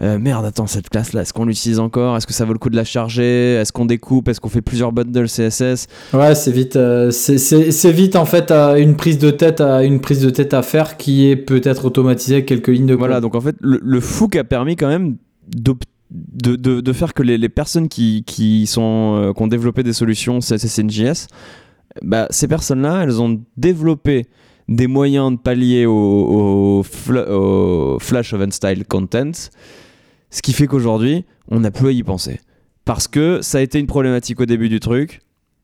[0.01, 2.17] euh, merde, attends, cette classe-là, est-ce qu'on l'utilise encore?
[2.17, 3.53] Est-ce que ça vaut le coup de la charger?
[3.55, 4.27] Est-ce qu'on découpe?
[4.27, 8.77] Est-ce qu'on fait plusieurs bundles CSS Ouais, c'est vite, euh, c'est- vite en fait à
[8.79, 12.35] une prise de tête à une prise de tête à faire qui est peut-être automatisée
[12.35, 12.99] avec quelques lignes de code.
[12.99, 15.15] Voilà, donc en fait, le, le FOOC a permis quand même
[15.55, 15.75] de,
[16.11, 19.93] de, de faire que les, les personnes qui, qui, sont, euh, qui ont développé des
[19.93, 21.27] solutions CSS NJS,
[22.01, 24.25] bah, ces personnes-là, elles ont développé
[24.67, 29.31] des moyens de pallier au, au fla- au Flash of Style Content,
[30.29, 32.39] ce qui fait qu'aujourd'hui, on n'a plus à y penser.
[32.83, 35.21] Parce que ça a été une problématique au début du truc,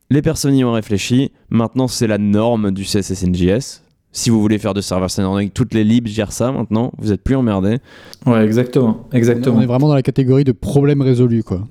[0.09, 3.83] les personnes y ont réfléchi, maintenant c'est la norme du CSS NJS.
[4.13, 7.21] Si vous voulez faire de server-side rendering, toutes les libs gèrent ça maintenant, vous êtes
[7.21, 7.77] plus emmerdés.
[8.25, 9.57] Ouais, exactement, exactement.
[9.57, 11.61] On est vraiment dans la catégorie de problèmes résolus, quoi.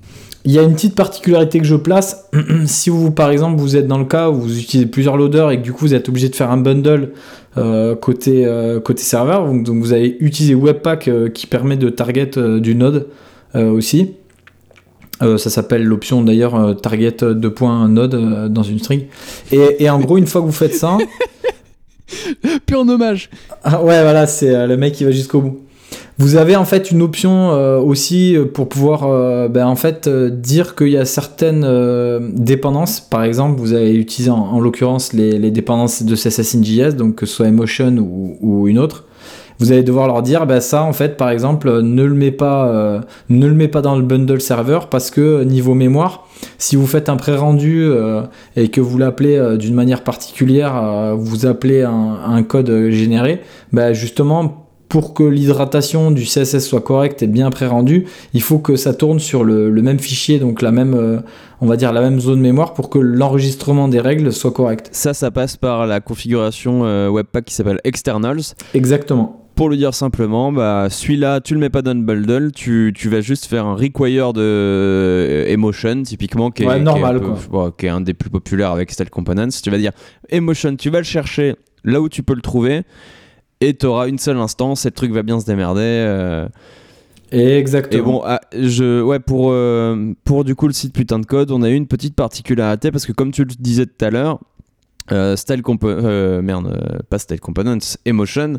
[0.43, 2.27] Il y a une petite particularité que je place.
[2.65, 5.57] si vous, par exemple, vous êtes dans le cas où vous utilisez plusieurs loaders et
[5.57, 7.11] que du coup vous êtes obligé de faire un bundle
[7.57, 11.89] euh, côté, euh, côté serveur, donc, donc vous avez utilisé Webpack euh, qui permet de
[11.89, 13.07] target euh, du node
[13.53, 14.13] euh, aussi.
[15.21, 19.03] Euh, ça s'appelle l'option d'ailleurs euh, target 2.node euh, dans une string.
[19.51, 20.97] Et, et en gros, une fois que vous faites ça,
[22.65, 23.29] Pur hommage.
[23.63, 25.59] ah ouais, voilà, c'est euh, le mec qui va jusqu'au bout.
[26.17, 30.75] Vous avez en fait une option euh, aussi euh, pour pouvoir ben, en fait dire
[30.75, 31.65] qu'il y a certaines
[32.33, 32.99] dépendances.
[32.99, 36.95] Par exemple, vous avez utilisé en, en l'occurrence les, les dépendances de CSS in JS,
[36.95, 39.05] donc que ce soit Emotion ou, ou une autre.
[39.61, 42.31] Vous allez devoir leur dire, ben ça en fait, par exemple, euh, ne le mets
[42.31, 46.27] pas, euh, ne le mets pas dans le bundle serveur parce que euh, niveau mémoire,
[46.57, 48.23] si vous faites un pré-rendu euh,
[48.55, 53.93] et que vous l'appelez euh, d'une manière particulière, vous appelez un, un code généré, bah
[53.93, 58.93] justement pour que l'hydratation du CSS soit correcte et bien pré-rendue, il faut que ça
[58.93, 61.21] tourne sur le, le même fichier, donc la même, euh,
[61.61, 64.89] on va dire la même zone mémoire pour que l'enregistrement des règles soit correct.
[64.91, 68.41] Ça, ça passe par la configuration euh, Webpack qui s'appelle Externals.
[68.73, 69.40] Exactement.
[69.61, 73.09] Pour le dire simplement, bah, celui-là, tu le mets pas dans le bundle, tu, tu
[73.09, 77.19] vas juste faire un require de euh, Emotion, typiquement, qui est, Ouais, qui est normal,
[77.19, 79.49] peu- bon, qui est un des plus populaires avec Style Components.
[79.63, 79.91] Tu vas dire
[80.29, 82.81] Emotion, tu vas le chercher là où tu peux le trouver,
[83.59, 85.81] et tu auras une seule instance, et le truc va bien se démerder.
[85.83, 86.47] euh.
[87.31, 88.01] Exactement.
[88.01, 91.51] Et bon, ah, je, ouais, pour, euh, pour du coup le site putain de code,
[91.51, 94.39] on a eu une petite particularité parce que comme tu le disais tout à l'heure,
[95.11, 98.53] euh, Style euh, merde, euh, pas Style Components, Emotion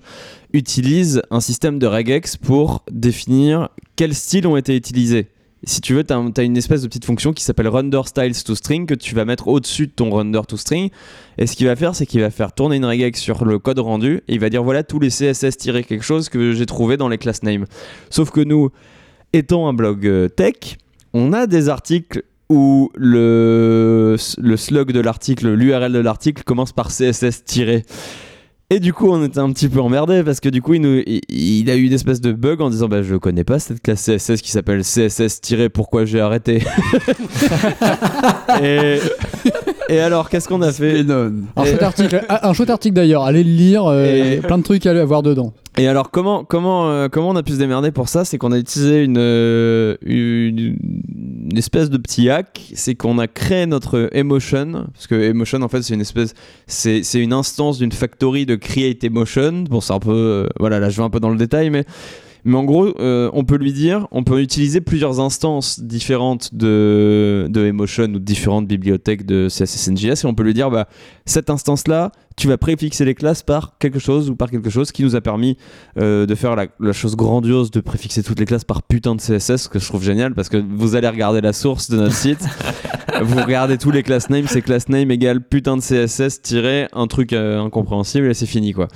[0.52, 5.28] utilise un système de regex pour définir quels styles ont été utilisés.
[5.64, 8.54] Si tu veux, tu as, une espèce de petite fonction qui s'appelle render styles to
[8.56, 10.90] string que tu vas mettre au-dessus de ton render to string.
[11.38, 13.78] Et ce qu'il va faire, c'est qu'il va faire tourner une regex sur le code
[13.78, 16.96] rendu et il va dire voilà tous les CSS tirés quelque chose que j'ai trouvé
[16.96, 17.66] dans les class names.
[18.10, 18.70] Sauf que nous,
[19.32, 20.78] étant un blog tech,
[21.14, 26.88] on a des articles où le, le slug de l'article, l'URL de l'article commence par
[26.88, 27.84] CSS tiré.
[28.70, 31.02] Et du coup, on était un petit peu emmerdé parce que du coup, il, nous-
[31.06, 33.82] il- il a eu une espèce de bug en disant bah, Je connais pas cette
[33.82, 36.62] classe CSS qui s'appelle CSS tiré, pourquoi j'ai arrêté?
[38.62, 38.98] Et,
[39.88, 41.00] et alors, qu'est-ce qu'on a fait?
[41.10, 41.32] Un
[41.64, 44.86] Et- chouette article, un chouette article d'ailleurs, allez le lire, euh, Et- plein de trucs
[44.86, 45.52] à avoir dedans.
[45.78, 48.24] Et alors, comment, comment, euh, comment on a pu se démerder pour ça?
[48.26, 50.76] C'est qu'on a utilisé une, euh, une,
[51.52, 52.72] une espèce de petit hack.
[52.74, 54.86] C'est qu'on a créé notre Emotion.
[54.94, 56.34] Parce que Emotion, en fait, c'est une espèce.
[56.66, 59.64] C'est une instance d'une factory de Create Emotion.
[59.68, 60.10] Bon, c'est un peu.
[60.10, 61.84] euh, voilà, là, je vais un peu dans le détail, mais.
[62.44, 67.48] Mais en gros, euh, on peut lui dire, on peut utiliser plusieurs instances différentes de,
[67.54, 70.88] Emotion ou différentes bibliothèques de CSS NJS et on peut lui dire, bah,
[71.24, 75.02] cette instance-là, tu vas préfixer les classes par quelque chose ou par quelque chose qui
[75.04, 75.56] nous a permis
[75.98, 79.20] euh, de faire la, la chose grandiose de préfixer toutes les classes par putain de
[79.20, 82.14] CSS, ce que je trouve génial parce que vous allez regarder la source de notre
[82.14, 82.40] site,
[83.22, 87.06] vous regardez tous les class names, c'est class name égale putain de CSS tiré un
[87.06, 88.88] truc euh, incompréhensible et c'est fini quoi.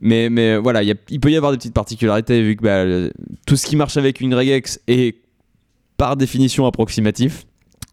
[0.00, 3.12] Mais, mais voilà, il peut y avoir des petites particularités vu que bah, le-
[3.46, 5.16] tout ce qui marche avec une regex est
[5.96, 7.46] par définition approximatif.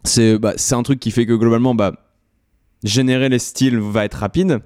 [0.04, 1.94] C'est bah, un truc qui fait que globalement, bah,
[2.84, 4.60] générer les styles va être rapide.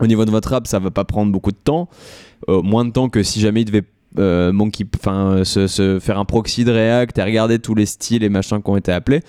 [0.00, 1.88] Au niveau de votre app, ça va pas prendre beaucoup de temps.
[2.48, 3.84] Euh, moins de temps que si jamais il devait
[4.18, 8.22] euh, monkey, enfin, se, se faire un proxy de React et regarder tous les styles
[8.22, 9.20] et machins qui ont été appelés.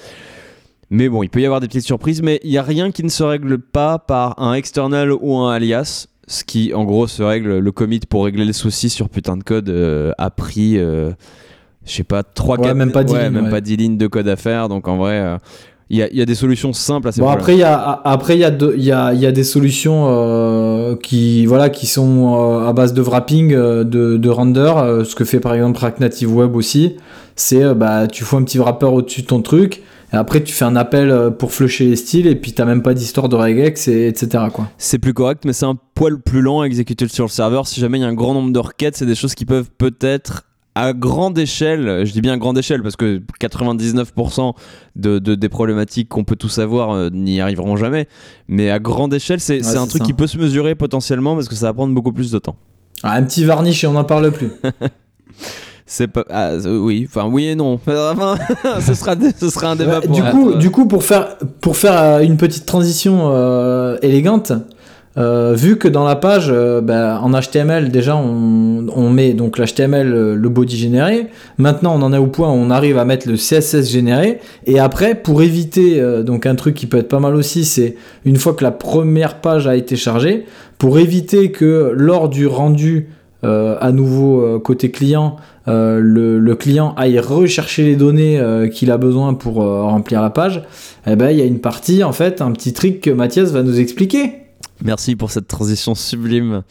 [0.90, 3.04] Mais bon, il peut y avoir des petites surprises, mais il n'y a rien qui
[3.04, 6.08] ne se règle pas par un external ou un alias.
[6.28, 9.44] Ce qui, en gros, se règle, le commit pour régler le souci sur putain de
[9.44, 11.12] code euh, a pris, euh,
[11.86, 13.50] je sais pas, 3 Ouais, même pas 10 lignes, même ouais.
[13.50, 14.70] pas 10 lignes de code à faire.
[14.70, 15.38] Donc en vrai,
[15.94, 17.42] il y, a, il y a des solutions simples à ces Bon problèmes.
[17.44, 19.32] après il y a après il y a de- il y a, il y a
[19.32, 24.30] des solutions euh, qui voilà qui sont euh, à base de wrapping euh, de, de
[24.30, 24.74] render
[25.06, 26.96] ce que fait par exemple React Native Web aussi
[27.36, 29.82] c'est bah tu fous un petit wrapper au-dessus de ton truc
[30.14, 32.94] Et après, tu fais un appel pour flusher les styles et puis t'as même pas
[32.94, 34.46] d'histoire de regex et etc.
[34.54, 34.68] Quoi.
[34.78, 37.66] C'est plus correct, mais c'est un poil plus lent à exécuter sur le serveur.
[37.66, 39.72] Si jamais il y a un grand nombre de requêtes, c'est des choses qui peuvent
[39.76, 40.44] peut-être
[40.76, 44.54] à grande échelle, je dis bien grande échelle parce que 99%
[44.96, 48.08] de, de- des problématiques qu'on peut tous avoir euh, n'y arriveront jamais,
[48.48, 50.06] mais à grande échelle, c'est c'est un truc ça.
[50.06, 52.56] qui peut se mesurer potentiellement parce que ça va prendre beaucoup plus de temps.
[53.04, 54.50] Ah, un petit varnish et on n'en parle plus.
[55.86, 56.24] C'est pas.
[56.30, 57.78] ah, euh, oui, enfin, oui et non.
[58.80, 60.16] Ce, sera, ce sera un débat Ouais, pour.
[60.16, 60.58] du, coup, autre.
[60.58, 64.54] du coup, pour faire, pour faire euh, une petite transition euh, élégante,
[65.16, 69.60] euh, vu que dans la page, euh, bah, en HTML, déjà, on, on met donc
[69.60, 71.28] l'HTML, euh, le body généré.
[71.60, 74.40] Maintenant, on en est au point où on arrive à mettre le CSS généré.
[74.66, 77.96] Et après, pour éviter euh, donc un truc qui peut être pas mal aussi, c'est
[78.26, 80.46] une fois que la première page a été chargée,
[80.80, 83.10] pour éviter que lors du rendu
[83.46, 85.36] à nouveau côté client,
[85.68, 90.64] le, client aille rechercher les données qu'il a besoin pour remplir la page,
[91.08, 93.62] eh ben il y a une partie en fait, un petit trick que Mathias va
[93.62, 94.43] nous expliquer.
[94.82, 96.64] Merci pour cette transition sublime.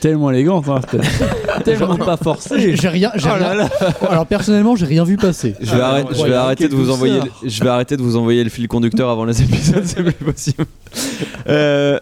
[0.00, 0.80] Tellement élégante, hein,
[1.64, 2.76] tellement pas forcé.
[2.76, 3.10] J'ai rien.
[3.16, 3.68] Oh là
[4.08, 5.54] Alors personnellement, j'ai rien vu passer.
[5.60, 7.20] Je vais, Ah, arrêter, ouais, je vais ouais, arrêter de vous envoyer.
[7.20, 10.12] le- je vais arrêter de vous envoyer le fil conducteur avant les épisodes, c'est plus
[10.24, 10.64] possible.
[11.48, 11.98] Euh,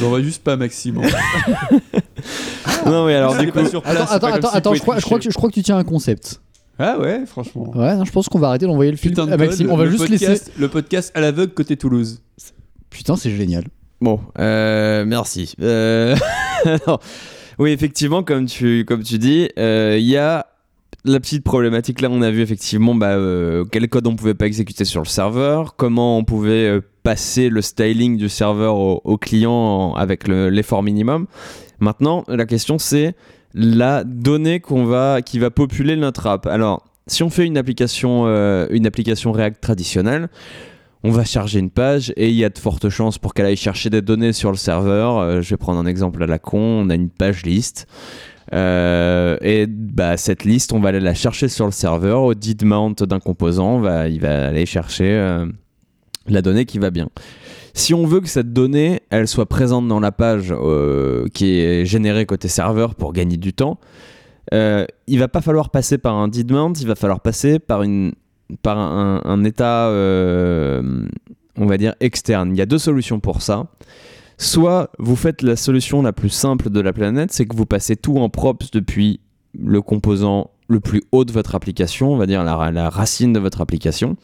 [0.00, 1.00] J'en vois juste pas Maxime.
[2.86, 5.18] non mais alors du pas coup, place, attends, attends, attends, pouvait je crois, je, crois
[5.18, 6.40] que, je crois que tu tiens un concept.
[6.78, 7.70] Ah ouais, franchement.
[7.74, 9.66] Ouais, non, je pense qu'on va arrêter d'envoyer le film à Maxime.
[9.66, 10.40] code, On va juste laisser.
[10.58, 12.20] Le podcast à l'aveugle côté Toulouse.
[12.90, 13.64] Putain, c'est génial.
[14.02, 15.54] Bon, euh, merci.
[15.62, 16.16] Euh.
[17.58, 20.46] Oui, effectivement, comme tu, comme tu dis, euh, il y a
[21.04, 22.00] la petite problématique.
[22.00, 25.06] Là, on a vu effectivement bah, euh, quel code on pouvait pas exécuter sur le
[25.06, 30.48] serveur, comment on pouvait euh, passer le styling du serveur au, client en- avec le-
[30.48, 31.26] l'effort minimum.
[31.78, 33.14] Maintenant, la question c'est
[33.54, 36.46] la donnée va, qui va populer notre app.
[36.46, 40.28] Alors, si on fait une application, euh, une application React traditionnelle,
[41.04, 43.56] on va charger une page et il y a de fortes chances pour qu'elle aille
[43.56, 45.18] chercher des données sur le serveur.
[45.18, 46.58] Euh, je vais prendre un exemple à la con.
[46.58, 47.86] On a une page liste.
[48.54, 52.22] Euh, et bah, cette liste, on va aller la chercher sur le serveur.
[52.22, 55.46] Au did mount d'un composant, il va aller chercher euh,
[56.28, 57.08] la donnée qui va bien.
[57.74, 60.54] Si on veut que cette donnée, elle soit présente dans la page
[61.32, 63.80] qui est générée côté serveur pour gagner du temps,
[64.52, 68.12] il va pas falloir passer par un did mount, il va falloir passer par une
[68.62, 71.06] par un, état, euh,
[71.56, 72.54] on va dire, externe.
[72.54, 73.66] Il y a deux solutions pour ça.
[74.38, 77.96] Soit vous faites la solution la plus simple de la planète, c'est que vous passez
[77.96, 79.20] tout en props depuis
[79.58, 83.60] le composant le plus haut de votre application, on va dire la racine de votre
[83.60, 84.16] application,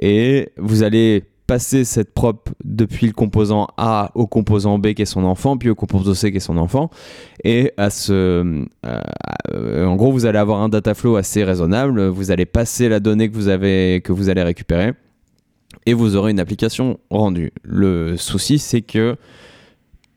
[0.00, 5.04] et vous allez passer cette prop depuis le composant A au composant B qui est
[5.04, 6.88] son enfant, puis au composant C qui est son enfant,
[7.44, 12.06] et à ce, euh, en gros, vous allez avoir un data flow assez raisonnable.
[12.06, 14.94] Vous allez passer la donnée que vous avez, que vous allez récupérer,
[15.84, 17.52] et vous aurez une application rendue.
[17.64, 19.16] Le souci, c'est que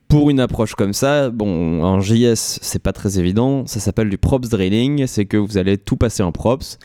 [0.07, 3.67] pour une approche comme ça, bon, en JS, c'est pas très évident.
[3.67, 5.05] Ça s'appelle du props drilling.
[5.05, 6.79] C'est que vous allez tout passer en props.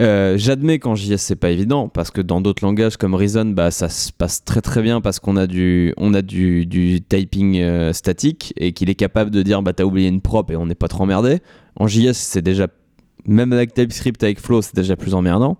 [0.00, 3.70] Euh, J'admets qu'en JS c'est pas évident parce que dans d'autres langages comme Reason bah,
[3.70, 7.92] ça se passe très très bien parce qu'on a du, on a du, typing euh,
[7.92, 10.74] statique et qu'il est capable de dire bah t'as oublié une prop et on n'est
[10.74, 11.38] pas trop emmerdé.
[11.76, 12.66] En JS c'est déjà
[13.26, 15.58] même avec TypeScript avec Flow c'est déjà plus emmerdant.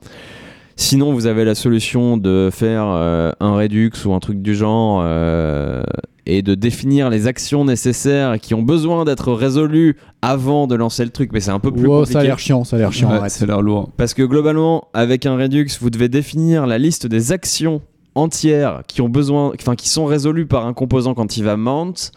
[0.74, 5.00] Sinon vous avez la solution de faire euh, un Redux ou un truc du genre
[6.26, 11.10] et de définir les actions nécessaires qui ont besoin d'être résolues avant de lancer le
[11.10, 12.12] truc mais c'est un peu plus Wow, compliqué.
[12.14, 13.20] ça a l'air chiant, ça a l'air chiant.
[13.20, 13.90] Ouais, ça a l'air lourd.
[13.96, 17.82] Parce que globalement, avec un Redux, vous devez définir la liste des actions
[18.14, 22.12] entières qui ont besoin, enfin qui sont résolues par un composant quand il va mount,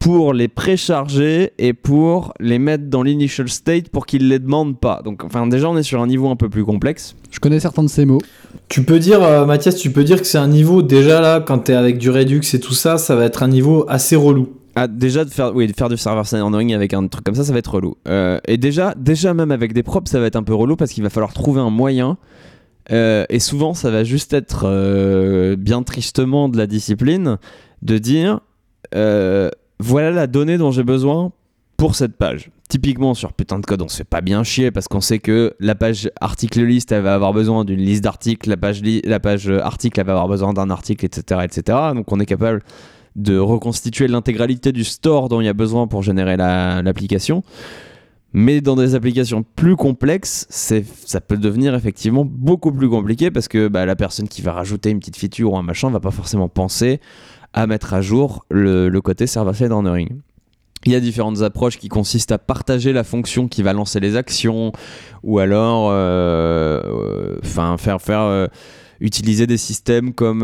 [0.00, 5.02] pour les précharger et pour les mettre dans l'initial state pour qu'ils les demandent pas.
[5.04, 7.14] Donc, enfin, déjà, on est sur un niveau un peu plus complexe.
[7.30, 8.22] Je connais certains de ces mots.
[8.68, 11.58] Tu peux dire, euh, Mathias, tu peux dire que c'est un niveau déjà là, quand
[11.58, 14.48] t'es avec du Redux et tout ça, ça va être un niveau assez relou.
[14.74, 17.44] Ah, déjà de faire, oui, de faire du server-side rendering avec un truc comme ça,
[17.44, 17.96] ça va être relou.
[18.08, 20.92] Euh, et déjà, déjà même avec des props, ça va être un peu relou parce
[20.92, 22.16] qu'il va falloir trouver un moyen.
[22.90, 27.36] euh, et souvent, ça va juste être euh, bien tristement de la discipline
[27.82, 28.40] de dire
[28.94, 31.32] euh, voilà la donnée dont j'ai besoin
[31.76, 32.50] pour cette page.
[32.68, 35.54] Typiquement sur putain de code, on se fait pas bien chier parce qu'on sait que
[35.58, 39.48] la page article list, elle va avoir besoin d'une liste d'articles, la page, la page
[39.48, 41.78] euh, article, elle va avoir besoin d'un article, etc., etc.
[41.94, 42.62] Donc on est capable
[43.16, 47.42] de reconstituer l'intégralité du store dont il y a besoin pour générer la- l'application.
[48.32, 53.66] Mais dans des applications plus complexes, ça peut devenir effectivement beaucoup plus compliqué parce que
[53.66, 56.48] bah, la personne qui va rajouter une petite feature ou un machin va pas forcément
[56.48, 57.00] penser
[57.52, 60.20] à mettre à jour le, côté server-side rendering.
[60.86, 64.16] Il y a différentes approches qui consistent à partager la fonction qui va lancer les
[64.16, 64.72] actions
[65.22, 66.80] ou alors euh,
[67.42, 68.46] euh, faire faire euh,
[69.00, 70.42] utiliser des systèmes comme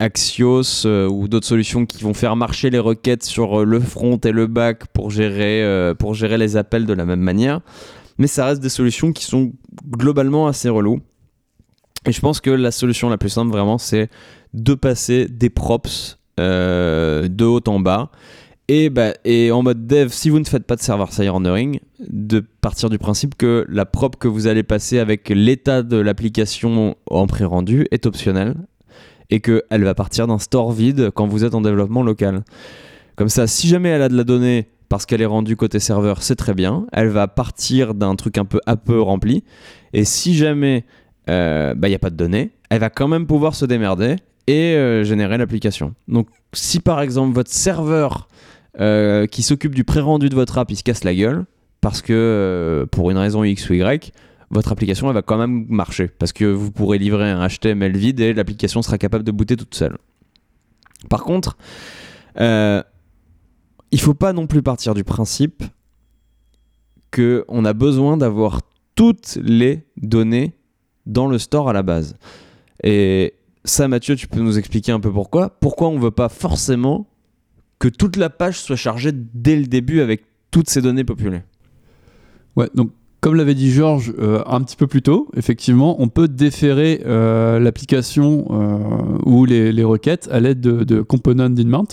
[0.00, 4.48] Axios ou d'autres solutions qui vont faire marcher les requêtes sur le front et le
[4.48, 7.60] back pour gérer, pour gérer les appels de la même manière.
[8.18, 9.52] Mais ça reste des solutions qui sont
[9.88, 11.00] globalement assez reloues.
[12.06, 14.08] Et je pense que la solution la plus simple vraiment c'est
[14.52, 18.10] de passer des props euh, de haut en bas.
[18.66, 22.40] Et, bah, et en mode dev, si vous ne faites pas de server-side rendering, de
[22.40, 27.26] partir du principe que la prop que vous allez passer avec l'état de l'application en
[27.26, 28.54] pré-rendu est optionnelle
[29.28, 32.42] et qu'elle va partir d'un store vide quand vous êtes en développement local.
[33.16, 36.22] Comme ça, si jamais elle a de la donnée parce qu'elle est rendue côté serveur,
[36.22, 36.86] c'est très bien.
[36.92, 39.44] Elle va partir d'un truc un peu à peu rempli.
[39.92, 40.84] Et si jamais
[41.28, 44.16] il n'y a pas de données, elle va quand même pouvoir se démerder
[44.46, 45.94] et euh, générer l'application.
[46.08, 48.28] Donc si par exemple votre serveur
[48.80, 51.44] euh, qui s'occupe du pré-rendu de votre app, il se casse la gueule,
[51.80, 54.12] parce que euh, pour une raison X ou Y,
[54.50, 58.20] votre application elle va quand même marcher, parce que vous pourrez livrer un HTML vide
[58.20, 59.96] et l'application sera capable de booter toute seule.
[61.08, 61.56] Par contre,
[62.40, 62.82] euh,
[63.90, 65.62] il faut pas non plus partir du principe
[67.12, 68.60] qu'on a besoin d'avoir
[68.96, 70.54] toutes les données
[71.06, 72.16] dans le store à la base.
[72.82, 73.34] Et
[73.64, 77.06] ça, Mathieu, tu peux nous expliquer un peu pourquoi Pourquoi on veut pas forcément
[77.78, 81.42] que toute la page soit chargée dès le début avec toutes ces données populées?
[82.56, 82.90] Ouais, donc
[83.24, 87.58] comme l'avait dit Georges euh, un petit peu plus tôt, effectivement, on peut déférer euh,
[87.58, 91.88] l'application euh, ou les, requêtes à l'aide de, de components d'inmount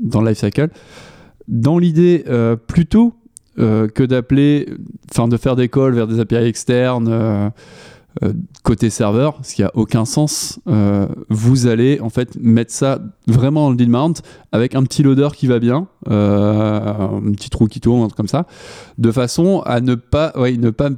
[0.00, 0.68] dans le lifecycle.
[1.48, 2.24] Dans l'idée,
[2.68, 3.12] plutôt
[3.56, 4.68] que d'appeler,
[5.10, 7.52] enfin de faire des calls vers des API externes
[8.22, 8.32] euh,
[8.64, 12.98] côté serveur, ce qui a aucun sens, euh, vous allez en fait mettre ça
[13.28, 14.14] vraiment dans mount
[14.50, 18.16] avec un petit loader qui va bien, euh, un petit trou qui tourne, un truc
[18.16, 18.46] comme ça,
[18.98, 20.90] de façon à ne pas, ne pas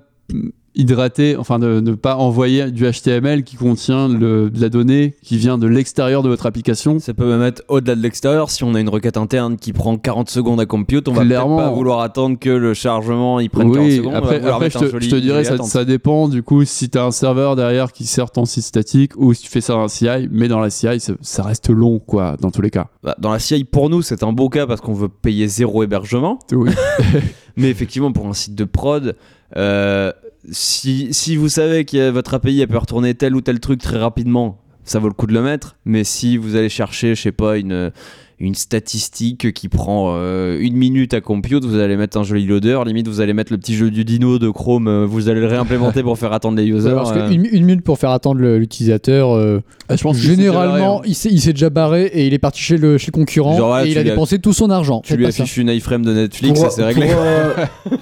[0.74, 5.36] hydrater, enfin de ne pas envoyer du HTML qui contient le- de la donnée qui
[5.36, 6.98] vient de l'extérieur de votre application.
[6.98, 8.50] Ça peut même être au-delà de l'extérieur.
[8.50, 11.56] Si on a une requête interne qui prend 40 secondes à compute, on va Clairement.
[11.58, 14.14] pas vouloir attendre que le chargement il prenne 40 Oui, secondes.
[14.14, 17.04] après, je, te, joli je te dirais, ça, ça dépend du coup si tu as
[17.04, 19.88] un serveur derrière qui sert ton site statique ou si tu fais ça dans un
[19.88, 22.86] CI, mais dans la CI, ça, ça reste long quoi, dans tous les cas.
[23.02, 25.82] Bah, dans la CI, pour nous, c'est un beau cas parce qu'on veut payer zéro
[25.82, 26.38] hébergement.
[26.52, 26.70] Oui.
[27.56, 29.14] Mais effectivement, pour un site de prod,
[29.58, 30.10] euh,
[30.50, 33.98] si, si vous savez que votre API elle peut retourner tel ou tel truc très
[33.98, 35.76] rapidement, ça vaut le coup de le mettre.
[35.84, 37.92] Mais si vous allez chercher, je sais pas, une,
[38.40, 42.80] une statistique qui prend euh, une minute à compute, vous allez mettre un joli loader.
[42.84, 45.46] Limite, vous allez mettre le petit jeu du dino de Chrome, euh, vous allez le
[45.46, 46.90] réimplémenter pour faire attendre les users.
[46.96, 47.28] Parce euh.
[47.28, 51.04] qu'une une minute pour faire attendre l'utilisateur, euh, Ah, je pense généralement, hein.
[51.06, 53.56] il s'est il s'est déjà barré et il est parti chez le, chez le concurrent
[53.56, 55.02] Genre, ouais, et il a dépensé tout son argent.
[55.04, 55.44] Tu lui ça.
[55.44, 57.06] affiches une iframe de Netflix Pour- et c'est réglé.
[57.06, 57.54] Pour, euh,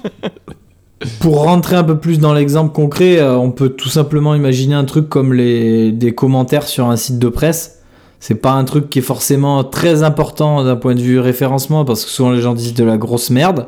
[1.19, 4.85] pour rentrer un peu plus dans l'exemple concret, euh, on peut tout simplement imaginer un
[4.85, 7.77] truc comme les, des commentaires sur un site de presse.
[8.23, 12.05] C'est pas un truc qui est forcément très important d'un point de vue référencement parce
[12.05, 13.65] que souvent les gens disent de la grosse merde.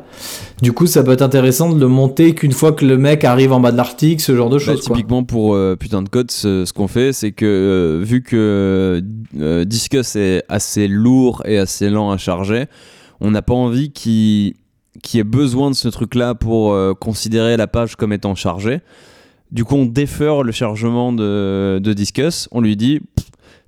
[0.62, 3.52] Du coup, ça peut être intéressant de le monter qu'une fois que le mec arrive
[3.52, 4.86] en bas de l'article, ce genre de Bah, choses.
[4.86, 4.96] quoi.
[4.96, 9.02] typiquement pour euh, putain de code, ce, ce qu'on fait, c'est que euh, vu que
[9.40, 12.66] euh, Disqus est assez lourd et assez lent à charger,
[13.22, 14.54] on n'a pas envie qu'il
[15.04, 18.82] qu'il y ait besoin de ce truc-là pour euh, considérer la page comme étant chargée.
[19.52, 21.96] Du coup, on défère le chargement de, de.
[22.52, 23.02] On lui dit,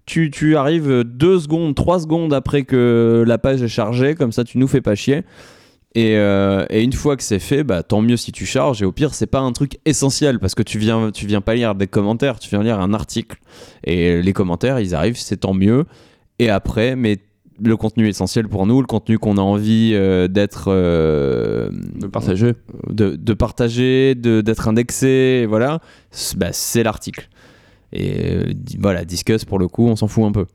[0.07, 4.57] tu, arrives deux secondes, trois secondes après que la page est chargée, comme ça tu
[4.57, 5.21] nous fais pas chier.
[5.93, 8.81] Et, euh, une fois que c'est fait, bah, tant mieux si tu charges.
[8.81, 11.55] Et au pire, c'est pas un truc essentiel parce que tu viens, tu viens pas
[11.55, 13.37] lire des commentaires, tu viens lire un article.
[13.83, 15.85] Et les commentaires, ils arrivent, c'est tant mieux.
[16.39, 17.19] Et après, mais
[17.63, 22.53] le contenu essentiel pour nous, le contenu qu'on a envie euh, d'être, euh, de partager.
[22.89, 25.79] de, de partager, de- d'être indexé, voilà,
[26.11, 27.29] c'est bah, c'est l'article.
[27.93, 28.43] Et euh,
[28.79, 30.45] voilà, Discuss pour le coup, on s'en fout un peu.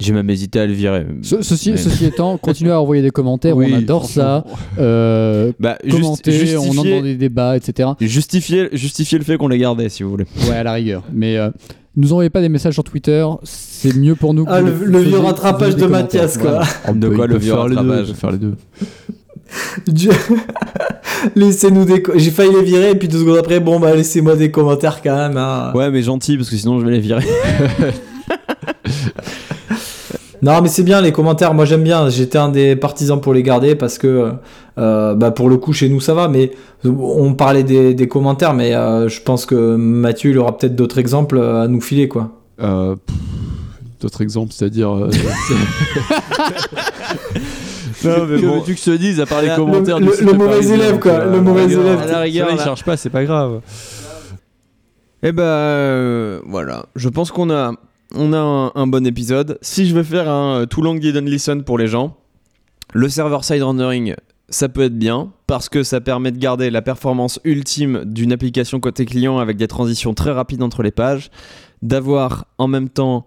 [0.00, 1.06] J'ai même hésité à le virer.
[1.22, 4.44] Ce- ceci, Mais- ceci étant, continuez à envoyer des commentaires, Oui, on adore ça.
[4.78, 7.90] Euh, Bah, commenter, on justifier, des débats, etc.
[8.00, 10.24] justifier, justifier le fait qu'on les gardait, si vous voulez.
[10.48, 11.02] Ouais, à la rigueur.
[11.12, 11.50] Mais euh,
[11.96, 14.44] nous envoyez pas des messages sur Twitter, c'est mieux pour nous.
[14.44, 14.70] que Ah, le-
[15.00, 15.86] vieux rattrapage de.
[15.86, 16.50] Mathias, quoi.
[16.84, 16.92] Voilà.
[16.94, 18.54] De quoi le vieux rattrapage faire les deux.
[19.88, 20.12] Dieu-
[21.34, 22.02] Laissez-nous des.
[22.16, 25.16] J'ai failli les virer et puis deux secondes après, bon bah laissez-moi des commentaires quand
[25.16, 25.36] même.
[25.36, 25.72] hein.
[25.74, 27.24] Ouais, mais gentil, parce que sinon je vais les virer.
[30.42, 31.52] Non, mais c'est bien les commentaires.
[31.52, 32.08] Moi, j'aime bien.
[32.08, 34.32] J'étais un des partisans pour les garder parce que,
[34.80, 36.26] euh, bah, pour le coup, chez nous, ça va.
[36.28, 36.50] Mais
[36.84, 40.98] on parlait des, des commentaires, mais euh, je pense que Mathieu, il aura peut-être d'autres
[40.98, 42.30] exemples à nous filer, quoi.
[42.62, 42.96] Euh,
[44.00, 44.90] D'autres exemples, c'est-à-dire.
[44.96, 45.10] euh,
[48.04, 48.54] Non, mais que bon.
[48.58, 50.74] veux-tu que je te dise à part les Le- commentaires le- du le mauvais Parisien,
[50.76, 51.98] élève, quoi, euh, le mauvais élève.
[52.00, 52.64] À la rigueur, ça, il là.
[52.64, 53.60] charge pas, c'est pas grave.
[55.22, 57.72] Eh ben euh, voilà, je pense qu'on a,
[58.14, 59.58] on a un, un bon épisode.
[59.60, 62.16] Si je veux faire un euh, too long didn't listen pour les gens,
[62.94, 64.14] le server-side rendering,
[64.50, 68.80] ça peut être bien parce que ça permet de garder la performance ultime d'une application
[68.80, 71.30] côté client avec des transitions très rapides entre les pages,
[71.82, 73.26] d'avoir en même temps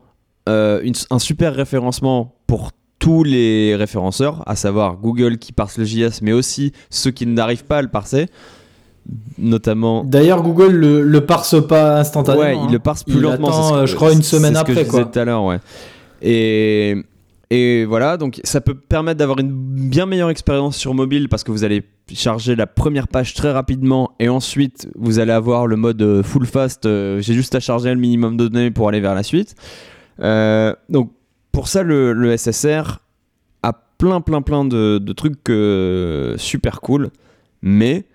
[0.50, 5.86] euh, une- un super référencement pour tous les référenceurs, à savoir Google qui parse le
[5.86, 8.28] JS, mais aussi ceux qui n'arrivent pas à le parser,
[9.38, 12.44] notamment D'ailleurs, Google le, le parse pas instantanément.
[12.44, 12.66] Ouais, hein.
[12.68, 13.48] il le parse plus Il lentement.
[13.50, 15.02] attend, c'est ce que- euh, je crois, une semaine c'est ce que après, je disais
[15.04, 15.06] quoi.
[15.12, 15.60] tout à l'heure, ouais.
[16.22, 16.96] Et,
[17.56, 21.52] et voilà, donc ça peut permettre d'avoir une bien meilleure expérience sur mobile parce que
[21.52, 26.02] vous allez charger la première page très rapidement et ensuite vous allez avoir le mode
[26.02, 26.88] euh, full fast.
[26.88, 29.54] euh, J'ai juste à charger le minimum de données pour aller vers la suite.
[30.20, 31.12] Euh, donc
[31.52, 32.98] pour ça, le, SSR
[33.62, 37.12] a plein, plein, plein de, trucs super cool,
[37.62, 38.08] mais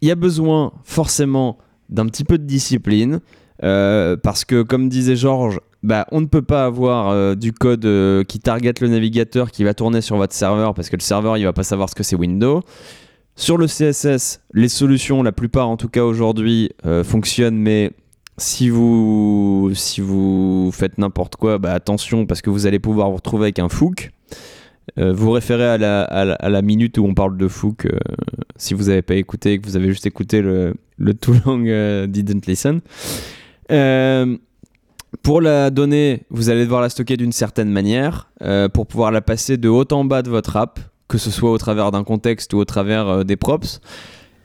[0.00, 1.56] il y a besoin forcément
[1.88, 3.20] d'un petit peu de discipline.
[3.60, 8.22] parce que, comme disait Georges, bah, on ne peut pas avoir euh, du code euh,
[8.24, 11.44] qui target le navigateur qui va tourner sur votre serveur parce que le serveur il
[11.44, 12.62] va pas savoir ce que c'est Windows.
[13.34, 17.92] Sur le CSS, les solutions, la plupart en tout cas aujourd'hui, euh, fonctionnent, mais
[18.36, 19.72] si vous,
[20.72, 23.68] faites n'importe quoi, bah, attention parce que vous allez pouvoir vous retrouver avec un.
[24.98, 27.98] Euh, vous référez à la, minute où on parle de euh,
[28.56, 32.06] si vous n'avez pas écouté et que vous avez juste écouté le, le Too Long
[32.06, 32.80] Didn't Listen.
[35.22, 39.20] Pour la donnée, vous allez devoir la stocker d'une certaine manière euh, pour pouvoir la
[39.20, 42.52] passer de haut en bas de votre app, que ce soit au travers d'un contexte
[42.54, 43.80] ou au travers euh, des props.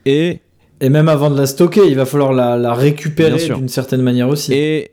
[0.06, 0.40] Et,
[0.80, 4.28] Et même avant de la stocker, il va falloir la, la récupérer d'une certaine manière
[4.28, 4.52] aussi.
[4.52, 4.92] et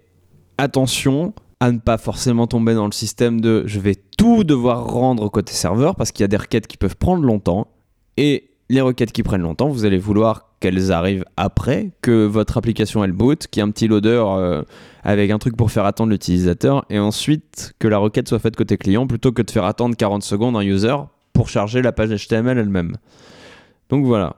[0.57, 5.29] attention à ne pas forcément tomber dans le système de je vais tout devoir rendre
[5.29, 7.67] côté serveur parce qu'il y a des requêtes qui peuvent prendre longtemps
[8.17, 13.03] et les requêtes qui prennent longtemps, vous allez vouloir qu'elles arrivent après que votre application
[13.03, 14.63] elle boot, qu'il y ait un petit loader euh,
[15.03, 18.77] avec un truc pour faire attendre l'utilisateur et ensuite que la requête soit faite côté
[18.77, 20.95] client plutôt que de faire attendre 40 secondes un user
[21.33, 22.93] pour charger la page HTML elle-même.
[23.89, 24.37] Donc voilà.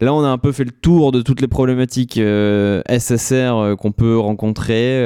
[0.00, 3.76] Là, on a un peu fait le tour de toutes les problématiques euh, SSR euh,
[3.76, 5.00] qu'on peut rencontrer,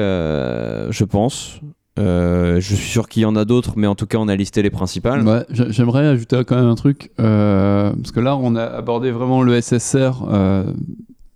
[0.90, 1.60] je pense.
[2.00, 4.34] Euh, je suis sûr qu'il y en a d'autres, mais en tout cas, on a
[4.36, 5.26] listé les principales.
[5.26, 9.42] Ouais, j'aimerais ajouter quand même un truc, euh, parce que là, on a abordé vraiment
[9.42, 10.64] le SSR, euh,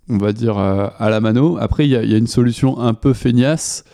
[0.09, 1.59] on va dire, euh, à la mano.
[1.61, 3.85] Après, il y, a- il y a une solution un peu feignasse,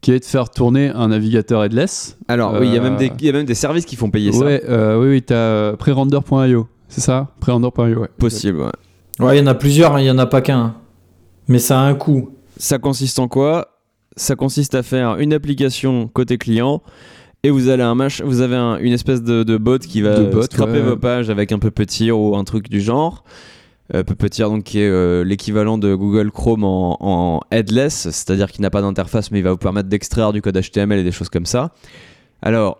[0.00, 2.18] qui est de faire tourner un navigateur headless.
[2.28, 4.10] Alors, oui, il y, a même des- il y a même des services qui font
[4.10, 4.44] payer ça.
[4.44, 7.28] Ouais, euh, oui, oui, t'as euh, prerender.io, c'est ça?
[7.40, 8.08] Prerender.io, ouais.
[8.18, 9.24] Possible, ouais.
[9.26, 10.74] Ouais, il y en a plusieurs, hein, il y en a pas qu'un.
[11.48, 12.30] Mais ça a un coût.
[12.56, 13.68] Ça consiste en quoi?
[14.16, 16.82] Ça consiste à faire une application côté client
[17.42, 20.20] et vous, allez un mach- vous avez un- une espèce de, de bot qui va
[20.20, 20.80] bot, scraper ouais.
[20.82, 23.24] vos pages avec un puppeteer ou un truc du genre.
[23.94, 28.62] Euh, puppeteer, donc, qui est euh, l'équivalent de Google Chrome en, en headless, c'est-à-dire qu'il
[28.62, 31.28] n'a pas d'interface mais il va vous permettre d'extraire du code HTML et des choses
[31.28, 31.74] comme ça.
[32.40, 32.78] Alors,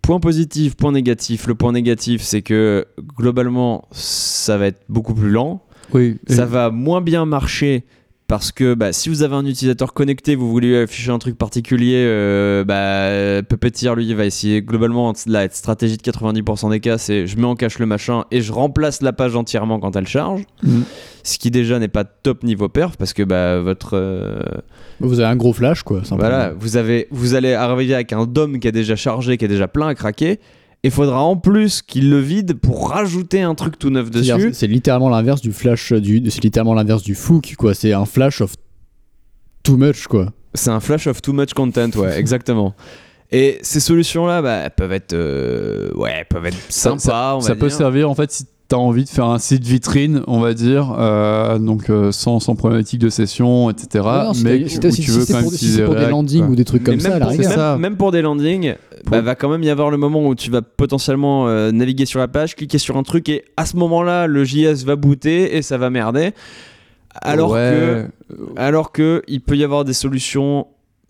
[0.00, 1.48] point positif, point négatif.
[1.48, 2.86] Le point négatif, c'est que
[3.18, 5.60] globalement, ça va être beaucoup plus lent.
[5.92, 7.84] Oui, Ça va moins bien marcher
[8.26, 12.04] parce que bah, si vous avez un utilisateur connecté, vous voulez afficher un truc particulier,
[12.06, 17.36] euh, bah, Puppeteer lui va essayer globalement la stratégie de 90% des cas, c'est je
[17.36, 20.80] mets en cache le machin et je remplace la page entièrement quand elle charge, Mm.
[21.22, 24.40] ce qui déjà n'est pas top niveau perf parce que bah, votre euh,
[25.00, 26.02] Vous avez un gros flash, quoi.
[26.04, 26.30] simplement.
[26.30, 29.48] voilà, vous avez vous allez arriver avec un DOM qui est déjà chargé, qui est
[29.48, 30.40] déjà plein à craquer.
[30.84, 34.50] Il faudra en plus qu'il le vide pour rajouter un truc tout neuf dessus.
[34.52, 37.72] C'est littéralement l'inverse du flash, euh, du, c'est littéralement l'inverse du fook, quoi.
[37.74, 38.54] C'est un flash of
[39.62, 40.32] too much, quoi.
[40.52, 42.74] C'est un flash of too much content, ouais, exactement.
[43.32, 47.38] Et ces solutions-là, bah, elles peuvent être, euh, ouais, peuvent être ça, sympas, ça- on
[47.40, 50.22] va ça peut servir en fait si tu as envie de faire un site vitrine,
[50.26, 54.04] on va dire, euh, donc euh, sans, sans problématique de session, etc.
[54.04, 55.54] Ouais, non, si mais t'as- où si t'as- si tu veux quand pour, même si
[55.56, 56.50] utiliser c'est pour des landings quoi.
[56.50, 57.48] ou des trucs Mais comme même, ça, à la pour, rigueur.
[57.50, 57.76] même- ça.
[57.78, 58.74] même pour des landings,
[59.10, 62.18] bah, va quand même y avoir le moment où tu vas potentiellement euh, naviguer sur
[62.20, 65.60] la page, cliquer sur un truc et à ce moment-là, le JS va booter et
[65.62, 66.32] ça va merder.
[67.20, 68.08] Alors Ouais.
[68.30, 70.66] que, alors que il peut y avoir des solutions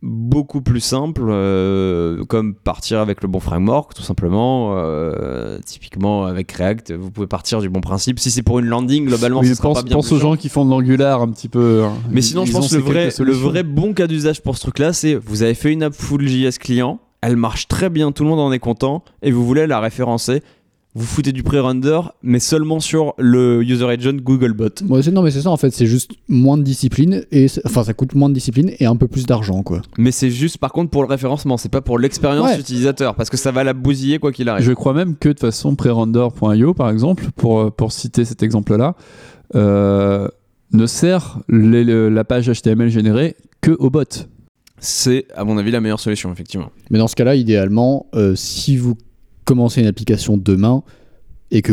[0.06, 4.74] beaucoup plus simples, euh, comme partir avec le bon framework, tout simplement.
[4.76, 8.18] euh, typiquement avec React, vous pouvez partir du bon principe.
[8.18, 10.36] Si c'est pour une landing, globalement, Oui, ce sera pense, pas bien pense aux gens
[10.36, 11.84] qui font de l'angular un petit peu.
[11.84, 11.94] hein.
[12.10, 14.60] Mais sinon, Ils je pense que le vrai, le vrai bon cas d'usage pour ce
[14.62, 18.24] truc-là, c'est vous avez fait une app full JS client, elle marche très bien, tout
[18.24, 20.42] le monde en est content, et vous voulez la référencer.
[20.96, 24.68] Vous foutez du pré-render, mais seulement sur le user agent Googlebot.
[24.88, 27.94] Ouais, non, mais c'est ça en fait, c'est juste moins de discipline, et enfin ça
[27.94, 29.82] coûte moins de discipline et un peu plus d'argent quoi.
[29.98, 32.60] Mais c'est juste par contre pour le référencement, c'est pas pour l'expérience Ouais.
[32.60, 34.64] utilisateur, parce que ça va la bousiller quoi qu'il arrive.
[34.64, 38.44] Je crois même que de toute façon, prerender.io, par exemple, pour, euh, pour citer cet
[38.44, 38.94] exemple-là,
[39.56, 40.28] euh,
[40.72, 44.04] ne sert les- le- la page HTML générée que aux bots.
[44.78, 46.70] C'est, à mon avis, la meilleure solution, effectivement.
[46.90, 48.96] Mais dans ce cas-là, idéalement, euh, si vous
[49.44, 50.82] commencez une application demain
[51.50, 51.72] et que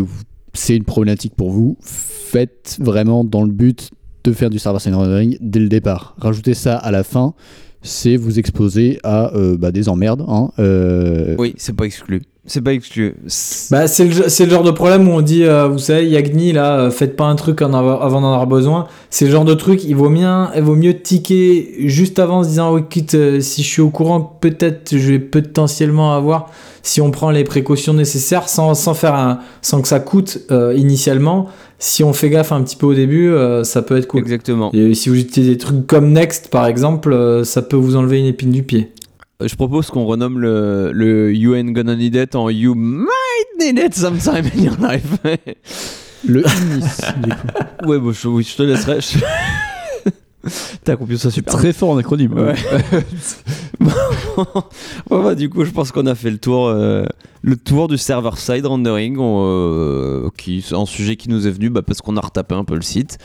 [0.53, 3.89] c'est une problématique pour vous, faites vraiment dans le but
[4.23, 6.15] de faire du server-side rendering dès le départ.
[6.19, 7.33] Rajoutez ça à la fin,
[7.81, 10.23] c'est vous exposer à euh, bah, des emmerdes.
[10.27, 12.21] hein, euh, Oui, c'est pas exclu.
[12.47, 13.13] C'est pas exclu.
[13.27, 14.15] C'est- Bah, c'est le,
[14.45, 17.25] le genre de problème où on dit, euh, vous savez, Yagni, là, euh, faites pas
[17.25, 18.87] un truc en avoir- avant d'en avoir besoin.
[19.11, 22.43] C'est le genre de truc, il vaut, bien, il vaut mieux ticker juste avant en
[22.43, 26.49] se disant, oh, quitte, euh, si je suis au courant, peut-être je vais potentiellement avoir,
[26.81, 30.39] si on prend les précautions nécessaires sans, sans, faire un, sans que ça coûte
[30.75, 31.47] initialement.
[31.77, 33.31] Si on fait gaffe un petit peu au début,
[33.63, 34.21] ça peut être cool.
[34.21, 34.71] Exactement.
[34.73, 38.25] Et si vous utilisez des trucs comme Next, par exemple, ça peut vous enlever une
[38.25, 38.91] épine du pied.
[39.47, 43.07] Je propose qu'on renomme le, le You ain't gonna need it en You might
[43.59, 45.17] need it sometime in your life.
[46.27, 47.47] Le INIS, du coup.
[47.89, 49.01] ouais, bon, je, oui, je te laisserai.
[49.01, 49.17] je-
[50.83, 51.53] T'as compris ça super.
[51.53, 52.33] Très fort en acronyme.
[52.33, 52.55] Ouais.
[55.09, 57.03] Bon, bah, du coup, je pense qu'on a fait le tour, euh,
[57.41, 61.81] le tour du server-side rendering, on, euh, qui un sujet qui nous est venu bah,
[61.81, 63.17] parce qu'on a retapé un peu le site.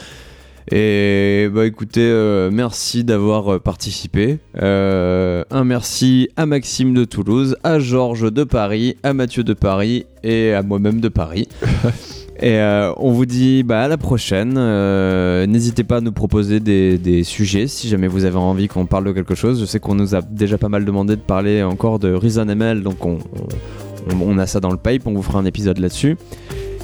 [0.72, 4.38] Et bah écoutez, euh, merci d'avoir euh, participé.
[4.60, 10.06] Euh, un merci à Maxime de Toulouse, à Georges de Paris, à Mathieu de Paris
[10.24, 11.48] et à moi-même de Paris.
[12.38, 14.56] Et euh, on vous dit bah, à la prochaine.
[14.58, 18.84] Euh, N'hésitez pas à nous proposer des, des sujets si jamais vous avez envie qu'on
[18.84, 19.58] parle de quelque chose.
[19.58, 23.06] Je sais qu'on nous a déjà pas mal demandé de parler encore de ReasonML, donc
[23.06, 23.16] on,
[24.10, 25.06] on- on a ça dans le pipe.
[25.06, 26.18] On vous fera un épisode là-dessus.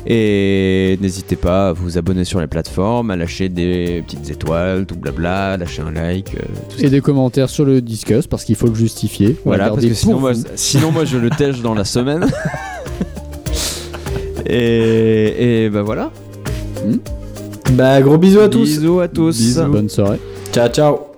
[0.06, 4.96] Et n'hésitez pas à vous abonner sur les plateformes, à lâcher des petites étoiles, tout
[4.96, 6.34] blabla, lâcher un like.
[6.34, 6.40] euh,
[6.70, 6.86] tout ça.
[6.86, 9.36] Et des commentaires sur le Discuss parce qu'il faut le justifier.
[9.44, 12.26] On Voilà, parce que sinon moi, sinon moi je le tèche dans la semaine.
[14.46, 16.10] et, et bah voilà.
[17.72, 18.64] Bah, gros bisous à tous.
[18.64, 19.36] Bisous à tous.
[19.38, 19.64] Bisous.
[19.66, 20.18] Bonne soirée.
[20.52, 21.11] Ciao, ciao.